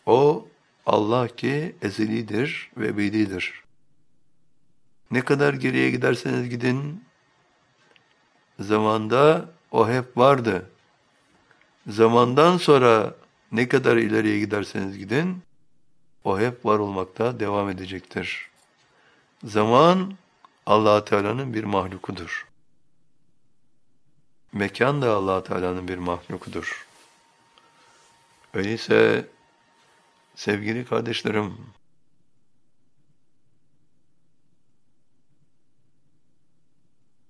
o 0.06 0.47
Allah 0.86 1.28
ki 1.28 1.76
ezelidir 1.82 2.71
ve 2.78 2.88
ebedidir. 2.88 3.62
Ne 5.13 5.21
kadar 5.21 5.54
geriye 5.54 5.91
giderseniz 5.91 6.49
gidin, 6.49 7.04
zamanda 8.60 9.49
o 9.71 9.89
hep 9.89 10.17
vardı. 10.17 10.69
Zamandan 11.88 12.58
sonra 12.58 13.15
ne 13.52 13.67
kadar 13.67 13.97
ileriye 13.97 14.39
giderseniz 14.39 14.97
gidin, 14.97 15.43
o 16.23 16.39
hep 16.39 16.65
var 16.65 16.80
olmakta 16.80 17.39
devam 17.39 17.69
edecektir. 17.69 18.49
Zaman 19.43 20.13
allah 20.65 21.06
Teala'nın 21.06 21.54
bir 21.54 21.63
mahlukudur. 21.63 22.47
Mekan 24.54 25.02
da 25.02 25.12
allah 25.12 25.43
Teala'nın 25.43 25.88
bir 25.88 25.97
mahlukudur. 25.97 26.88
Öyleyse 28.54 29.28
Sevgili 30.36 30.86
kardeşlerim, 30.86 31.54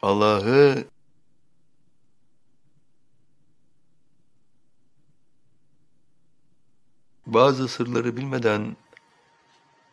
Allah'ı 0.04 0.88
bazı 7.28 7.68
sırları 7.68 8.18
bilmeden 8.18 8.78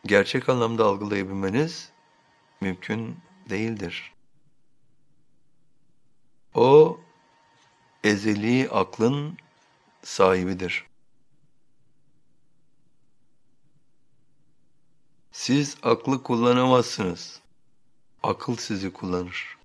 gerçek 0.05 0.49
anlamda 0.49 0.85
algılayabilmeniz 0.85 1.91
mümkün 2.61 3.19
değildir. 3.49 4.13
O 6.55 6.99
ezeli 8.03 8.69
aklın 8.69 9.37
sahibidir. 10.03 10.85
Siz 15.31 15.77
aklı 15.83 16.23
kullanamazsınız. 16.23 17.41
Akıl 18.23 18.55
sizi 18.55 18.93
kullanır. 18.93 19.60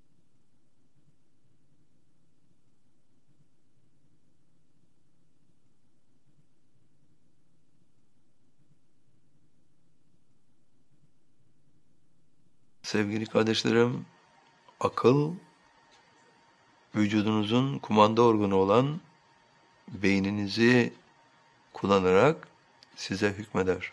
Sevgili 12.87 13.27
kardeşlerim, 13.27 14.07
akıl 14.81 15.35
vücudunuzun 16.95 17.79
kumanda 17.79 18.23
organı 18.23 18.57
olan 18.57 19.01
beyninizi 19.89 20.93
kullanarak 21.73 22.49
size 22.97 23.33
hükmeder. 23.33 23.93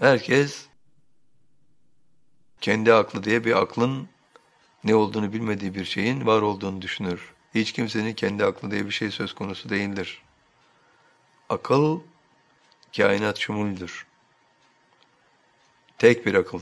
Herkes 0.00 0.66
kendi 2.60 2.92
aklı 2.92 3.24
diye 3.24 3.44
bir 3.44 3.62
aklın 3.62 4.08
ne 4.84 4.94
olduğunu 4.94 5.32
bilmediği 5.32 5.74
bir 5.74 5.84
şeyin 5.84 6.26
var 6.26 6.42
olduğunu 6.42 6.82
düşünür. 6.82 7.34
Hiç 7.54 7.72
kimsenin 7.72 8.14
kendi 8.14 8.44
aklı 8.44 8.70
diye 8.70 8.86
bir 8.86 8.90
şey 8.92 9.10
söz 9.10 9.34
konusu 9.34 9.68
değildir. 9.68 10.22
Akıl 11.48 12.00
kainat 12.96 13.38
şumuldür. 13.38 14.06
Tek 15.98 16.26
bir 16.26 16.34
akıl. 16.34 16.60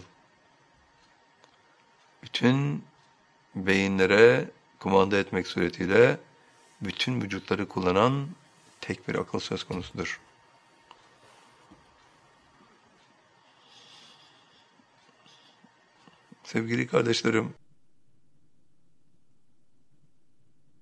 Bütün 2.23 2.85
beyinlere 3.55 4.51
kumanda 4.79 5.19
etmek 5.19 5.47
suretiyle 5.47 6.21
bütün 6.81 7.21
vücutları 7.21 7.69
kullanan 7.69 8.29
tek 8.81 9.09
bir 9.09 9.15
akıl 9.15 9.39
söz 9.39 9.65
konusudur. 9.65 10.21
Sevgili 16.45 16.87
kardeşlerim, 16.87 17.55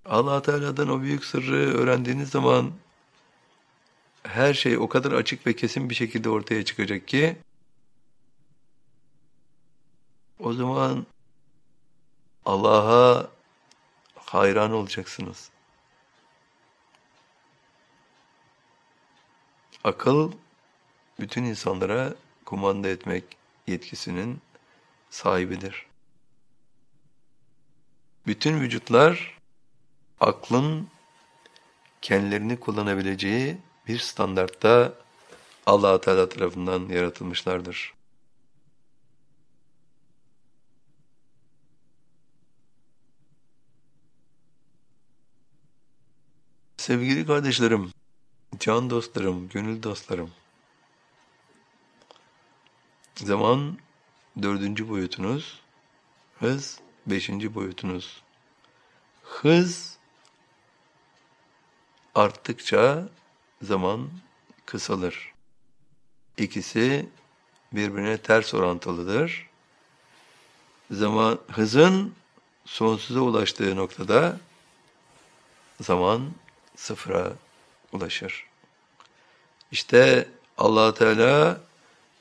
allah 0.04 0.42
Teala'dan 0.42 0.88
o 0.88 1.02
büyük 1.02 1.24
sırrı 1.24 1.78
öğrendiğiniz 1.78 2.30
zaman 2.30 2.72
her 4.22 4.54
şey 4.54 4.78
o 4.78 4.88
kadar 4.88 5.12
açık 5.12 5.46
ve 5.46 5.56
kesin 5.56 5.90
bir 5.90 5.94
şekilde 5.94 6.28
ortaya 6.28 6.64
çıkacak 6.64 7.08
ki 7.08 7.36
o 10.40 10.52
zaman 10.52 11.06
Allah'a 12.44 13.30
hayran 14.16 14.72
olacaksınız. 14.72 15.50
Akıl 19.84 20.32
bütün 21.20 21.44
insanlara 21.44 22.14
kumanda 22.44 22.88
etmek 22.88 23.24
yetkisinin 23.66 24.40
sahibidir. 25.10 25.86
Bütün 28.26 28.60
vücutlar 28.60 29.38
aklın 30.20 30.88
kendilerini 32.02 32.60
kullanabileceği 32.60 33.56
bir 33.88 33.98
standartta 33.98 34.94
allah 35.66 36.00
Teala 36.00 36.28
tarafından 36.28 36.88
yaratılmışlardır. 36.88 37.99
Sevgili 46.90 47.26
kardeşlerim, 47.26 47.92
can 48.58 48.90
dostlarım, 48.90 49.48
gönül 49.48 49.82
dostlarım, 49.82 50.30
zaman 53.16 53.78
dördüncü 54.42 54.88
boyutunuz, 54.88 55.60
hız 56.38 56.80
beşinci 57.06 57.54
boyutunuz. 57.54 58.22
Hız 59.22 59.96
arttıkça 62.14 63.08
zaman 63.62 64.08
kısalır. 64.66 65.32
İkisi 66.36 67.08
birbirine 67.72 68.18
ters 68.18 68.54
orantılıdır. 68.54 69.48
Zaman 70.90 71.38
hızın 71.48 72.14
sonsuza 72.64 73.20
ulaştığı 73.20 73.76
noktada 73.76 74.40
zaman 75.80 76.30
sıfıra 76.80 77.32
ulaşır. 77.92 78.46
İşte 79.72 80.28
allah 80.58 80.94
Teala 80.94 81.60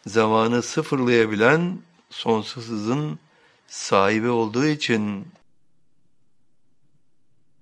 zamanı 0.08 0.62
sıfırlayabilen 0.62 1.80
sonsuz 2.10 2.68
hızın 2.68 3.20
sahibi 3.68 4.30
olduğu 4.30 4.66
için 4.66 5.28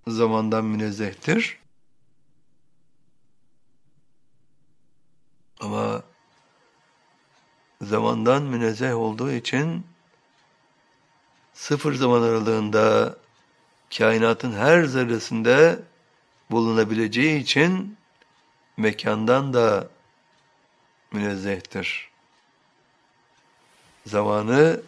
zamandan 0.07 0.65
münezzehtir. 0.65 1.59
Ama 5.59 6.03
zamandan 7.81 8.43
münezzeh 8.43 8.97
olduğu 8.97 9.31
için 9.31 9.85
sıfır 11.53 11.93
zaman 11.93 12.21
aralığında 12.21 13.17
kainatın 13.97 14.51
her 14.51 14.83
zerresinde 14.83 15.79
bulunabileceği 16.51 17.41
için 17.41 17.97
mekandan 18.77 19.53
da 19.53 19.87
münezzehtir. 21.11 22.09
Zamanı 24.05 24.81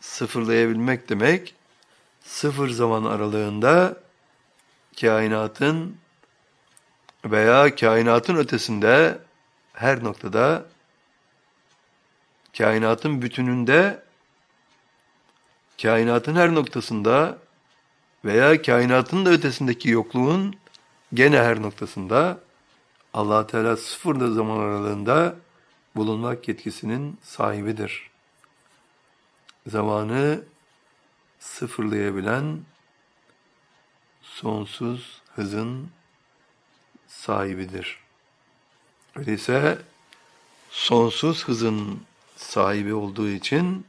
sıfırlayabilmek 0.00 1.08
demek, 1.08 1.54
sıfır 2.20 2.68
zaman 2.68 3.04
aralığında 3.04 3.96
kainatın 5.00 5.96
veya 7.24 7.74
kainatın 7.74 8.36
ötesinde 8.36 9.18
her 9.72 10.04
noktada 10.04 10.66
kainatın 12.58 13.22
bütününde 13.22 14.02
kainatın 15.82 16.36
her 16.36 16.54
noktasında 16.54 17.38
veya 18.24 18.62
kainatın 18.62 19.26
da 19.26 19.30
ötesindeki 19.30 19.90
yokluğun 19.90 20.56
gene 21.14 21.38
her 21.38 21.62
noktasında 21.62 22.40
allah 23.14 23.46
Teala 23.46 23.76
sıfır 23.76 24.28
zaman 24.28 24.58
aralığında 24.58 25.36
bulunmak 25.96 26.48
yetkisinin 26.48 27.18
sahibidir. 27.22 28.10
Zamanı 29.66 30.42
sıfırlayabilen 31.38 32.60
sonsuz 34.22 35.22
hızın 35.34 35.88
sahibidir. 37.08 37.98
Öyleyse 39.16 39.78
sonsuz 40.70 41.44
hızın 41.44 42.00
sahibi 42.36 42.94
olduğu 42.94 43.28
için 43.28 43.86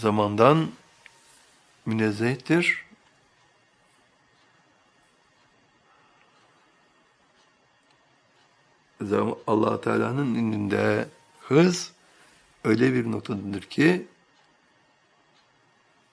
zamandan 0.00 0.70
münezzehtir. 1.86 2.90
allah 9.46 9.80
Teala'nın 9.80 10.34
indinde 10.34 11.08
hız 11.40 11.92
öyle 12.64 12.94
bir 12.94 13.10
noktadadır 13.10 13.62
ki 13.62 14.06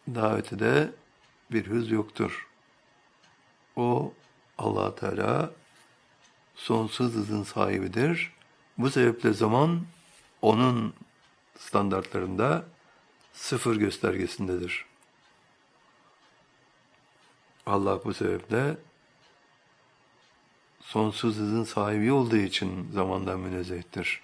daha 0.08 0.38
ötede 0.38 0.92
bir 1.52 1.68
hız 1.68 1.92
yoktur. 1.92 2.48
O 3.76 4.14
allah 4.58 4.96
Teala 4.96 5.52
sonsuz 6.56 7.14
hızın 7.14 7.44
sahibidir. 7.44 8.32
Bu 8.78 8.90
sebeple 8.90 9.34
zaman 9.34 9.82
onun 10.42 10.94
standartlarında 11.60 12.66
sıfır 13.38 13.76
göstergesindedir. 13.76 14.86
Allah 17.66 18.04
bu 18.06 18.14
sebeple 18.14 18.78
sonsuz 20.82 21.36
hızın 21.36 21.64
sahibi 21.64 22.12
olduğu 22.12 22.38
için 22.38 22.92
zamandan 22.94 23.40
münezzehtir. 23.40 24.22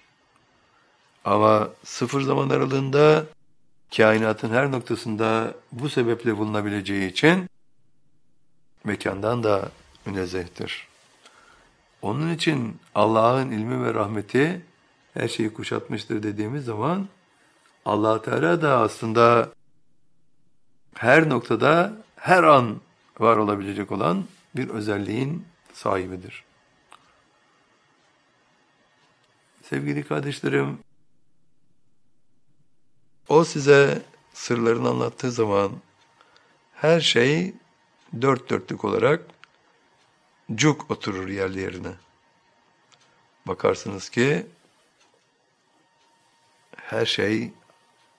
Ama 1.24 1.68
sıfır 1.84 2.20
zaman 2.20 2.48
aralığında 2.48 3.26
kainatın 3.96 4.50
her 4.50 4.70
noktasında 4.70 5.54
bu 5.72 5.88
sebeple 5.88 6.36
bulunabileceği 6.36 7.10
için 7.10 7.50
mekandan 8.84 9.42
da 9.42 9.70
münezzehtir. 10.06 10.88
Onun 12.02 12.34
için 12.34 12.80
Allah'ın 12.94 13.50
ilmi 13.50 13.84
ve 13.84 13.94
rahmeti 13.94 14.60
her 15.14 15.28
şeyi 15.28 15.52
kuşatmıştır 15.52 16.22
dediğimiz 16.22 16.64
zaman 16.64 17.08
allah 17.84 18.22
Teala 18.22 18.62
da 18.62 18.78
aslında 18.78 19.52
her 20.94 21.28
noktada, 21.28 21.92
her 22.16 22.42
an 22.42 22.80
var 23.18 23.36
olabilecek 23.36 23.92
olan 23.92 24.24
bir 24.56 24.68
özelliğin 24.68 25.46
sahibidir. 25.72 26.44
Sevgili 29.62 30.04
kardeşlerim, 30.04 30.78
o 33.28 33.44
size 33.44 34.02
sırlarını 34.32 34.88
anlattığı 34.88 35.32
zaman 35.32 35.72
her 36.74 37.00
şey 37.00 37.54
dört 38.22 38.50
dörtlük 38.50 38.84
olarak 38.84 39.22
cuk 40.54 40.90
oturur 40.90 41.28
yerli 41.28 41.60
yerine. 41.60 41.92
Bakarsınız 43.46 44.08
ki 44.08 44.46
her 46.76 47.06
şey 47.06 47.52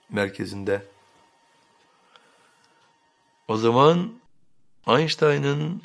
merkezinde. 0.10 0.86
O 3.48 3.58
zaman 3.58 4.13
Einstein'ın 4.88 5.82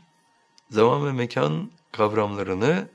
zaman 0.70 1.06
ve 1.06 1.12
mekan 1.12 1.70
kavramlarını 1.92 2.88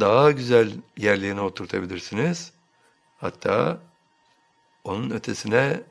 daha 0.00 0.30
güzel 0.30 0.72
yerlerine 0.96 1.40
oturtabilirsiniz. 1.40 2.52
Hatta 3.18 3.80
onun 4.84 5.10
ötesine 5.10 5.82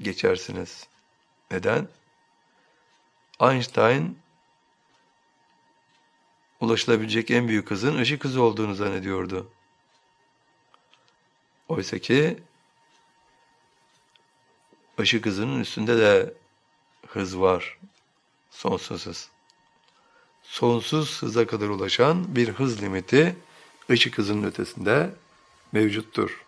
geçersiniz. 0.00 0.88
Neden? 1.50 1.88
Einstein 3.40 4.18
ulaşılabilecek 6.60 7.30
en 7.30 7.48
büyük 7.48 7.70
hızın 7.70 7.98
ışık 7.98 8.24
hızı 8.24 8.42
olduğunu 8.42 8.74
zannediyordu. 8.74 9.50
Oysa 11.68 11.98
ki 11.98 12.42
ışık 15.00 15.26
hızının 15.26 15.60
üstünde 15.60 15.98
de 15.98 16.34
hız 17.06 17.40
var. 17.40 17.78
Sonsuz 18.50 19.06
hız. 19.06 19.28
Sonsuz 20.42 21.22
hıza 21.22 21.46
kadar 21.46 21.68
ulaşan 21.68 22.36
bir 22.36 22.48
hız 22.48 22.82
limiti 22.82 23.36
ışık 23.90 24.18
hızının 24.18 24.44
ötesinde 24.46 25.10
mevcuttur. 25.72 26.44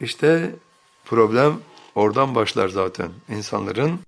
İşte 0.00 0.54
problem 1.04 1.60
oradan 1.94 2.34
başlar 2.34 2.68
zaten. 2.68 3.12
İnsanların 3.28 4.00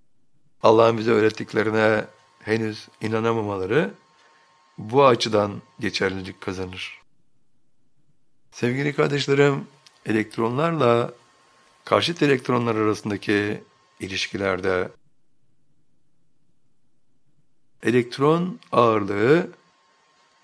Allah'ın 0.63 0.99
bize 0.99 1.11
öğrettiklerine 1.11 2.05
henüz 2.41 2.89
inanamamaları 3.01 3.95
bu 4.79 5.07
açıdan 5.07 5.63
geçerlilik 5.81 6.41
kazanır. 6.41 7.01
Sevgili 8.53 8.93
kardeşlerim, 8.93 9.67
elektronlarla 10.07 11.13
karşıt 11.85 12.23
elektronlar 12.23 12.75
arasındaki 12.75 13.65
ilişkilerde 14.01 14.89
elektron 17.83 18.61
ağırlığı 18.73 19.51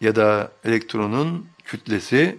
ya 0.01 0.17
da 0.17 0.53
elektronun 0.65 1.49
kütlesi 1.65 2.39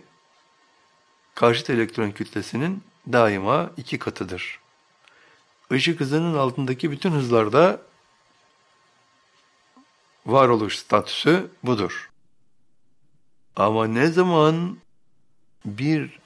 karşıt 1.36 1.70
elektron 1.70 2.12
kütlesinin 2.12 2.84
daima 3.12 3.72
iki 3.78 4.00
katıdır. 4.00 4.60
Işık 5.72 6.00
hızının 6.00 6.38
altındaki 6.38 6.92
bütün 6.92 7.12
hızlarda 7.12 7.82
varoluş 10.26 10.78
statüsü 10.80 11.52
budur. 11.64 12.12
Ama 13.56 13.88
ne 13.88 14.08
zaman 14.08 14.78
bir 15.66 16.19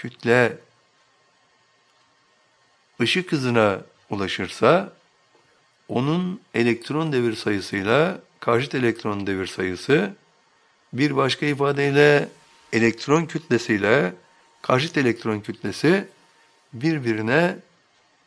kütle 0.00 0.58
ışık 3.00 3.32
hızına 3.32 3.80
ulaşırsa 4.10 4.92
onun 5.88 6.40
elektron 6.54 7.12
devir 7.12 7.36
sayısıyla 7.36 8.20
karşıt 8.40 8.74
elektron 8.74 9.26
devir 9.26 9.46
sayısı 9.46 10.14
bir 10.92 11.16
başka 11.16 11.46
ifadeyle 11.46 12.28
elektron 12.72 13.26
kütlesiyle 13.26 14.14
karşıt 14.62 14.96
elektron 14.96 15.40
kütlesi 15.40 16.08
birbirine 16.72 17.56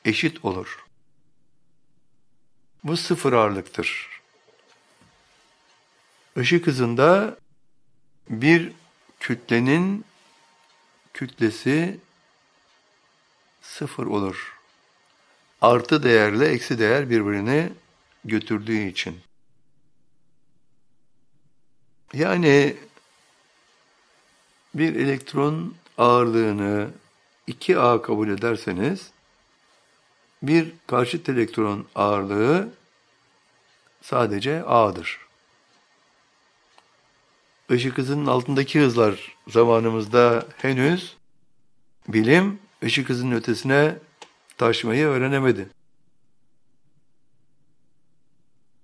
eşit 0.05 0.45
olur. 0.45 0.85
Bu 2.83 2.97
sıfır 2.97 3.33
ağırlıktır. 3.33 4.21
Işık 6.37 6.67
hızında 6.67 7.37
bir 8.29 8.71
kütlenin 9.19 10.05
kütlesi 11.13 11.99
sıfır 13.61 14.05
olur. 14.05 14.59
Artı 15.61 16.03
değerle 16.03 16.47
eksi 16.47 16.79
değer 16.79 17.09
birbirini 17.09 17.73
götürdüğü 18.25 18.87
için. 18.87 19.21
Yani 22.13 22.77
bir 24.75 24.95
elektron 24.95 25.75
ağırlığını 25.97 26.89
2A 27.47 28.01
kabul 28.01 28.29
ederseniz 28.29 29.11
bir 30.43 30.73
karşıt 30.87 31.29
elektron 31.29 31.87
ağırlığı 31.95 32.69
sadece 34.01 34.63
A'dır. 34.63 35.19
Işık 37.69 37.97
hızının 37.97 38.25
altındaki 38.25 38.79
hızlar 38.79 39.37
zamanımızda 39.47 40.47
henüz 40.57 41.17
bilim 42.07 42.59
ışık 42.83 43.09
hızının 43.09 43.35
ötesine 43.35 43.95
taşmayı 44.57 45.05
öğrenemedi. 45.05 45.69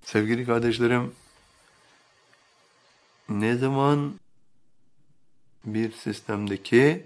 Sevgili 0.04 0.46
kardeşlerim, 0.46 1.16
ne 3.30 3.56
zaman 3.56 4.20
bir 5.66 5.92
sistemdeki 5.92 7.06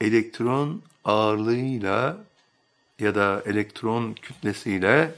elektron 0.00 0.82
ağırlığıyla 1.04 2.24
ya 2.98 3.14
da 3.14 3.42
elektron 3.46 4.14
kütlesiyle 4.14 5.14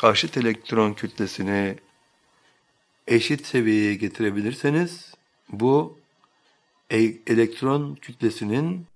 karşıt 0.00 0.36
elektron 0.36 0.92
kütlesini 0.92 1.76
eşit 3.06 3.46
seviyeye 3.46 3.94
getirebilirseniz 3.94 5.14
bu 5.52 5.98
e, 6.90 6.98
elektron 7.26 7.94
kütlesinin 7.94 8.86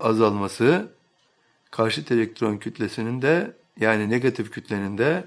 azalması 0.00 0.92
karşıt 1.70 2.12
elektron 2.12 2.56
kütlesinin 2.56 3.22
de 3.22 3.56
yani 3.80 4.10
negatif 4.10 4.50
kütlenin 4.50 4.98
de 4.98 5.24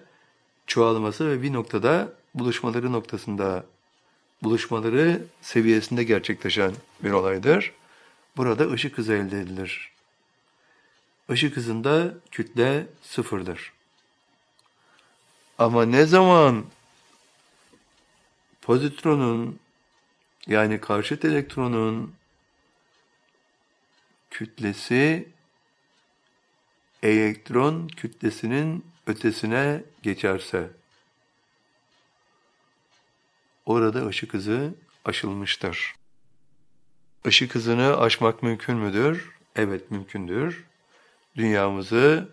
çoğalması 0.65 1.29
ve 1.29 1.41
bir 1.41 1.53
noktada 1.53 2.13
buluşmaları 2.35 2.91
noktasında 2.91 3.65
buluşmaları 4.43 5.21
seviyesinde 5.41 6.03
gerçekleşen 6.03 6.73
bir 7.03 7.11
olaydır. 7.11 7.73
Burada 8.37 8.71
ışık 8.71 8.97
hızı 8.97 9.13
elde 9.13 9.39
edilir. 9.39 9.96
Işık 11.29 11.57
hızında 11.57 12.13
kütle 12.31 12.87
sıfırdır. 13.01 13.73
Ama 15.57 15.85
ne 15.85 16.05
zaman 16.05 16.65
pozitronun 18.61 19.59
yani 20.47 20.81
karşıt 20.81 21.25
elektronun 21.25 22.15
kütlesi 24.31 25.29
elektron 27.03 27.87
kütlesinin 27.87 28.85
ötesine 29.07 29.83
geçerse 30.03 30.69
orada 33.65 34.07
ışık 34.07 34.33
hızı 34.33 34.73
aşılmıştır. 35.05 35.95
Işık 37.25 37.55
hızını 37.55 37.97
aşmak 37.97 38.43
mümkün 38.43 38.77
müdür? 38.77 39.29
Evet 39.55 39.91
mümkündür. 39.91 40.66
Dünyamızı 41.37 42.29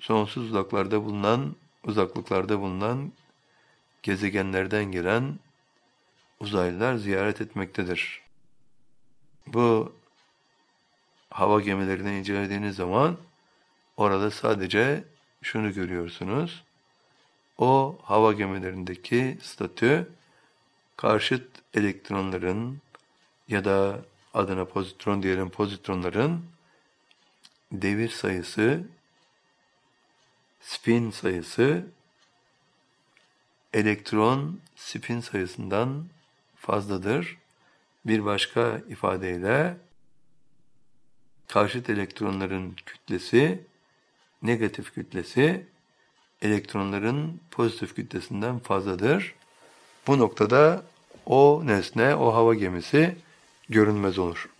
sonsuz 0.00 0.50
uzaklarda 0.50 1.04
bulunan, 1.04 1.56
uzaklıklarda 1.84 2.60
bulunan 2.60 3.12
gezegenlerden 4.02 4.84
gelen 4.84 5.38
uzaylılar 6.40 6.96
ziyaret 6.96 7.40
etmektedir. 7.40 8.22
Bu 9.46 9.92
hava 11.30 11.60
gemilerini 11.60 12.18
incelediğiniz 12.18 12.76
zaman 12.76 13.16
orada 13.96 14.30
sadece 14.30 15.04
şunu 15.42 15.72
görüyorsunuz. 15.72 16.64
O 17.58 17.98
hava 18.02 18.32
gemilerindeki 18.32 19.38
statü 19.42 20.08
karşıt 20.96 21.48
elektronların 21.74 22.78
ya 23.48 23.64
da 23.64 24.00
adına 24.34 24.64
pozitron 24.64 25.22
diyelim 25.22 25.50
pozitronların 25.50 26.51
devir 27.72 28.08
sayısı, 28.08 28.84
spin 30.60 31.10
sayısı 31.10 31.86
elektron 33.72 34.60
spin 34.76 35.20
sayısından 35.20 36.06
fazladır. 36.56 37.38
Bir 38.06 38.24
başka 38.24 38.80
ifadeyle 38.88 39.76
karşıt 41.48 41.90
elektronların 41.90 42.76
kütlesi, 42.86 43.60
negatif 44.42 44.94
kütlesi 44.94 45.66
elektronların 46.42 47.40
pozitif 47.50 47.94
kütlesinden 47.96 48.58
fazladır. 48.58 49.34
Bu 50.06 50.18
noktada 50.18 50.82
o 51.26 51.62
nesne, 51.66 52.14
o 52.14 52.34
hava 52.34 52.54
gemisi 52.54 53.16
görünmez 53.68 54.18
olur. 54.18 54.51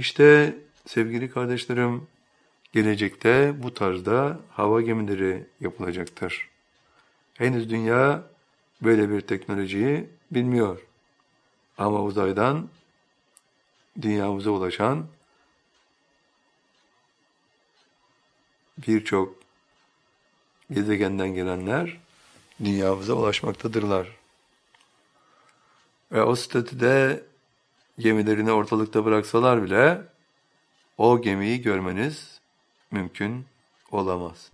İşte 0.00 0.56
sevgili 0.86 1.30
kardeşlerim, 1.30 2.08
gelecekte 2.72 3.62
bu 3.62 3.74
tarzda 3.74 4.40
hava 4.50 4.80
gemileri 4.80 5.46
yapılacaktır. 5.60 6.48
Henüz 7.34 7.70
dünya 7.70 8.22
böyle 8.82 9.10
bir 9.10 9.20
teknolojiyi 9.20 10.08
bilmiyor. 10.30 10.78
Ama 11.78 12.02
uzaydan 12.02 12.68
dünyamıza 14.02 14.50
ulaşan 14.50 15.06
birçok 18.78 19.34
gezegenden 20.70 21.28
gelenler 21.34 22.00
dünyamıza 22.64 23.14
ulaşmaktadırlar. 23.14 24.16
Ve 26.12 26.22
o 26.22 26.36
statüde 26.36 27.29
gemilerini 28.00 28.52
ortalıkta 28.52 29.04
bıraksalar 29.04 29.62
bile 29.62 30.02
o 30.98 31.22
gemiyi 31.22 31.62
görmeniz 31.62 32.40
mümkün 32.90 33.46
olamaz. 33.90 34.50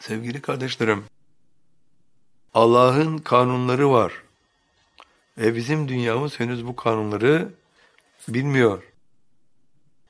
Sevgili 0.00 0.40
kardeşlerim, 0.40 1.04
Allah'ın 2.54 3.18
kanunları 3.18 3.90
var. 3.90 4.12
Ve 5.38 5.54
bizim 5.54 5.88
dünyamız 5.88 6.40
henüz 6.40 6.66
bu 6.66 6.76
kanunları 6.76 7.48
bilmiyor. 8.28 8.82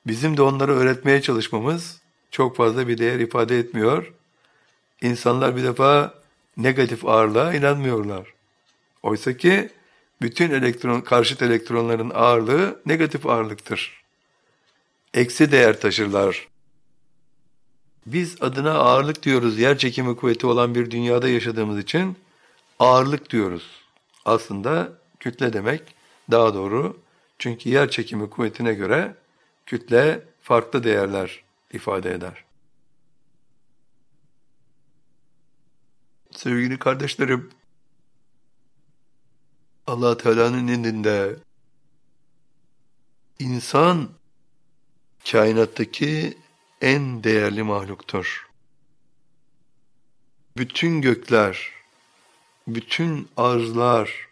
Bizim 0.06 0.36
de 0.36 0.42
onlara 0.42 0.72
öğretmeye 0.72 1.22
çalışmamız 1.22 2.00
çok 2.30 2.56
fazla 2.56 2.88
bir 2.88 2.98
değer 2.98 3.20
ifade 3.20 3.58
etmiyor. 3.58 4.12
İnsanlar 5.02 5.56
bir 5.56 5.62
defa 5.62 6.14
negatif 6.56 7.04
ağırlığa 7.06 7.54
inanmıyorlar. 7.54 8.34
Oysa 9.02 9.36
ki 9.36 9.70
bütün 10.22 10.50
elektron, 10.50 11.00
karşıt 11.00 11.42
elektronların 11.42 12.10
ağırlığı 12.14 12.80
negatif 12.86 13.26
ağırlıktır. 13.26 14.02
Eksi 15.14 15.52
değer 15.52 15.80
taşırlar. 15.80 16.48
Biz 18.06 18.42
adına 18.42 18.72
ağırlık 18.72 19.22
diyoruz, 19.22 19.58
yer 19.58 19.78
çekimi 19.78 20.16
kuvveti 20.16 20.46
olan 20.46 20.74
bir 20.74 20.90
dünyada 20.90 21.28
yaşadığımız 21.28 21.78
için 21.78 22.16
ağırlık 22.78 23.30
diyoruz. 23.30 23.70
Aslında 24.24 24.92
kütle 25.20 25.52
demek 25.52 25.82
daha 26.30 26.54
doğru. 26.54 27.00
Çünkü 27.38 27.68
yer 27.68 27.90
çekimi 27.90 28.30
kuvvetine 28.30 28.74
göre 28.74 29.14
kütle 29.66 30.22
farklı 30.42 30.84
değerler 30.84 31.42
ifade 31.72 32.14
eder. 32.14 32.44
Sevgili 36.36 36.78
kardeşlerim, 36.78 37.50
allah 39.86 40.16
Teala'nın 40.16 40.66
indinde 40.68 41.36
insan 43.38 44.10
kainattaki 45.30 46.38
en 46.80 47.24
değerli 47.24 47.62
mahluktur. 47.62 48.50
Bütün 50.56 51.00
gökler, 51.00 51.72
bütün 52.68 53.28
arzlar, 53.36 54.28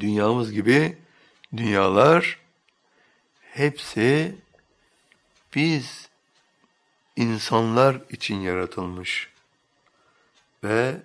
dünyamız 0.00 0.52
gibi 0.52 0.98
dünyalar 1.56 2.38
hepsi 3.40 4.36
biz 5.54 6.08
insanlar 7.16 8.00
için 8.10 8.40
yaratılmış. 8.40 9.29
Ve 10.64 11.02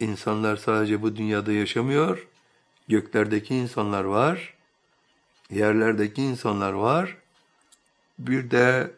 insanlar 0.00 0.56
sadece 0.56 1.02
bu 1.02 1.16
dünyada 1.16 1.52
yaşamıyor, 1.52 2.28
göklerdeki 2.88 3.54
insanlar 3.54 4.04
var, 4.04 4.54
yerlerdeki 5.50 6.22
insanlar 6.22 6.72
var, 6.72 7.16
bir 8.18 8.50
de 8.50 8.90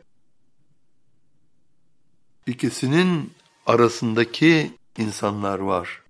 ikisinin 2.46 3.32
arasındaki 3.66 4.76
insanlar 4.98 5.58
var. 5.58 6.02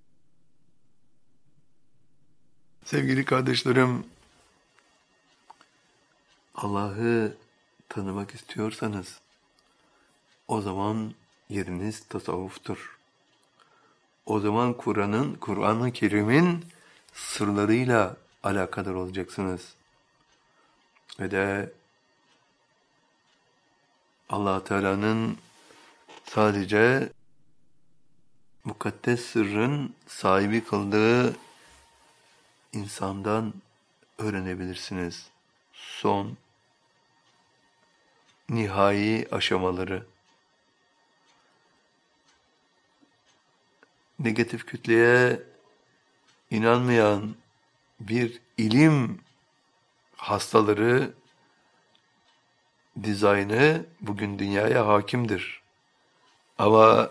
Sevgili 2.85 3.25
kardeşlerim, 3.25 4.05
Allah'ı 6.55 7.37
tanımak 7.89 8.35
istiyorsanız 8.35 9.21
o 10.49 10.61
zaman 10.61 11.15
yeriniz 11.49 12.09
tasavvuftur. 12.09 13.02
O 14.27 14.41
zaman 14.41 14.73
Kur'an'ın, 14.73 15.35
Kur'an-ı 15.35 15.93
Kerim'in 15.93 16.65
sırlarıyla 17.13 18.17
alakadar 18.43 18.95
olacaksınız. 18.95 19.75
Ve 21.21 21.31
de 21.31 21.73
allah 24.29 24.65
Teala'nın 24.65 25.39
sadece 26.25 27.13
mukaddes 28.65 29.25
sırrın 29.25 29.95
sahibi 30.07 30.65
kıldığı 30.65 31.37
insandan 32.73 33.55
öğrenebilirsiniz. 34.19 35.29
Son, 35.73 36.37
nihai 38.49 39.29
aşamaları. 39.33 40.12
Negatif 44.23 44.67
kütleye 44.67 45.43
inanmayan 46.51 47.35
bir 48.01 48.41
ilim 48.59 49.21
hastaları 50.17 51.15
dizaynı 53.03 53.87
bugün 54.01 54.39
dünyaya 54.39 54.87
hakimdir. 54.87 55.63
Ama 56.59 57.11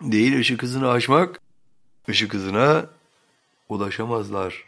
değil 0.00 0.38
ışık 0.38 0.62
hızını 0.62 0.90
aşmak, 0.90 1.40
ışık 2.08 2.34
hızına 2.34 2.90
ulaşamazlar. 3.68 4.64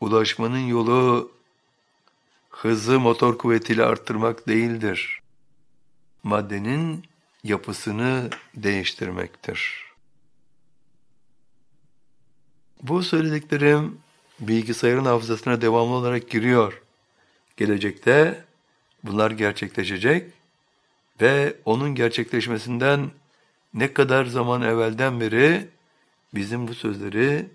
Ulaşmanın 0.00 0.66
yolu 0.66 1.32
hızı 2.50 3.00
motor 3.00 3.38
kuvvetiyle 3.38 3.84
arttırmak 3.84 4.48
değildir. 4.48 5.23
Maddenin 6.24 7.04
yapısını 7.44 8.30
değiştirmektir. 8.54 9.84
Bu 12.82 13.02
söylediklerim 13.02 13.98
bilgisayarın 14.40 15.04
hafızasına 15.04 15.60
devamlı 15.60 15.94
olarak 15.94 16.30
giriyor. 16.30 16.82
Gelecekte 17.56 18.44
bunlar 19.02 19.30
gerçekleşecek 19.30 20.32
ve 21.20 21.56
onun 21.64 21.94
gerçekleşmesinden 21.94 23.10
ne 23.74 23.92
kadar 23.92 24.24
zaman 24.24 24.62
evvelden 24.62 25.20
beri 25.20 25.68
bizim 26.34 26.68
bu 26.68 26.74
sözleri 26.74 27.46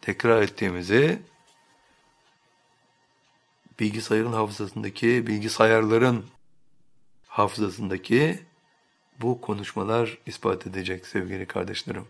tekrar 0.00 0.42
ettiğimizi 0.42 1.18
bilgisayarın 3.80 4.32
hafızasındaki, 4.32 5.26
bilgisayarların 5.26 6.24
hafızasındaki 7.30 8.38
bu 9.20 9.40
konuşmalar 9.40 10.18
ispat 10.26 10.66
edecek 10.66 11.06
sevgili 11.06 11.46
kardeşlerim. 11.46 12.08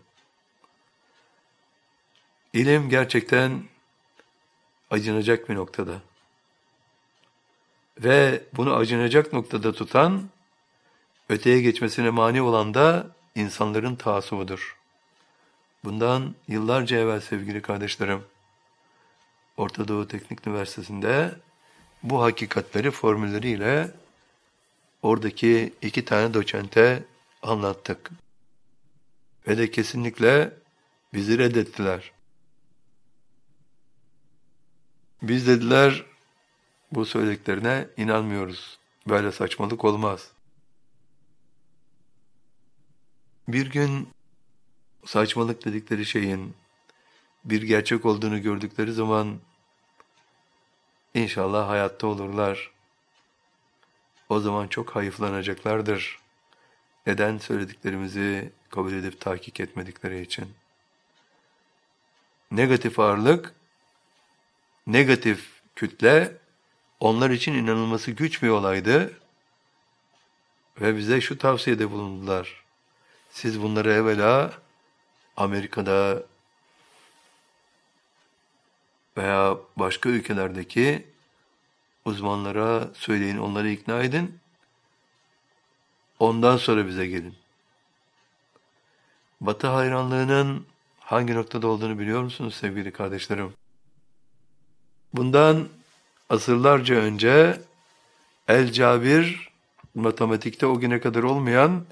İlim 2.53 2.89
gerçekten 2.89 3.63
acınacak 4.89 5.49
bir 5.49 5.55
noktada. 5.55 6.01
Ve 7.99 8.43
bunu 8.53 8.75
acınacak 8.75 9.33
noktada 9.33 9.73
tutan, 9.73 10.29
öteye 11.29 11.61
geçmesine 11.61 12.09
mani 12.09 12.41
olan 12.41 12.73
da 12.73 13.07
insanların 13.35 13.95
taassubudur. 13.95 14.77
Bundan 15.83 16.35
yıllarca 16.47 16.97
evvel 16.97 17.21
sevgili 17.21 17.61
kardeşlerim, 17.61 18.23
Orta 19.57 19.87
Doğu 19.87 20.07
Teknik 20.07 20.47
Üniversitesi'nde 20.47 21.35
bu 22.03 22.21
hakikatleri 22.21 22.91
formülleriyle 22.91 23.91
oradaki 25.01 25.73
iki 25.81 26.05
tane 26.05 26.33
doçente 26.33 27.03
anlattık. 27.41 28.11
Ve 29.47 29.57
de 29.57 29.71
kesinlikle 29.71 30.53
bizi 31.13 31.37
reddettiler. 31.37 32.11
Biz 35.21 35.47
dediler 35.47 36.05
bu 36.91 37.05
söylediklerine 37.05 37.87
inanmıyoruz. 37.97 38.79
Böyle 39.07 39.31
saçmalık 39.31 39.85
olmaz. 39.85 40.31
Bir 43.47 43.71
gün 43.71 44.09
saçmalık 45.05 45.65
dedikleri 45.65 46.05
şeyin 46.05 46.55
bir 47.45 47.61
gerçek 47.61 48.05
olduğunu 48.05 48.41
gördükleri 48.41 48.93
zaman 48.93 49.39
inşallah 51.13 51.69
hayatta 51.69 52.07
olurlar. 52.07 52.71
O 54.31 54.39
zaman 54.39 54.67
çok 54.67 54.95
hayıflanacaklardır. 54.95 56.19
Neden 57.07 57.37
söylediklerimizi 57.37 58.51
kabul 58.69 58.93
edip 58.93 59.21
tahkik 59.21 59.59
etmedikleri 59.59 60.21
için. 60.21 60.49
Negatif 62.51 62.99
ağırlık 62.99 63.53
negatif 64.87 65.49
kütle 65.75 66.37
onlar 66.99 67.29
için 67.29 67.53
inanılması 67.53 68.11
güç 68.11 68.43
bir 68.43 68.49
olaydı 68.49 69.13
ve 70.81 70.97
bize 70.97 71.21
şu 71.21 71.37
tavsiyede 71.37 71.91
bulundular. 71.91 72.63
Siz 73.29 73.61
bunları 73.61 73.91
evvela 73.91 74.53
Amerika'da 75.37 76.23
veya 79.17 79.57
başka 79.77 80.09
ülkelerdeki 80.09 81.10
uzmanlara 82.05 82.89
söyleyin, 82.93 83.37
onları 83.37 83.69
ikna 83.69 84.03
edin. 84.03 84.39
Ondan 86.19 86.57
sonra 86.57 86.87
bize 86.87 87.07
gelin. 87.07 87.35
Batı 89.41 89.67
hayranlığının 89.67 90.65
hangi 90.99 91.35
noktada 91.35 91.67
olduğunu 91.67 91.99
biliyor 91.99 92.23
musunuz 92.23 92.55
sevgili 92.55 92.91
kardeşlerim? 92.91 93.53
Bundan 95.13 95.67
asırlarca 96.29 96.95
önce 96.95 97.61
El 98.47 98.71
Cabir, 98.71 99.49
matematikte 99.95 100.65
o 100.65 100.79
güne 100.79 101.01
kadar 101.01 101.23
olmayan 101.23 101.85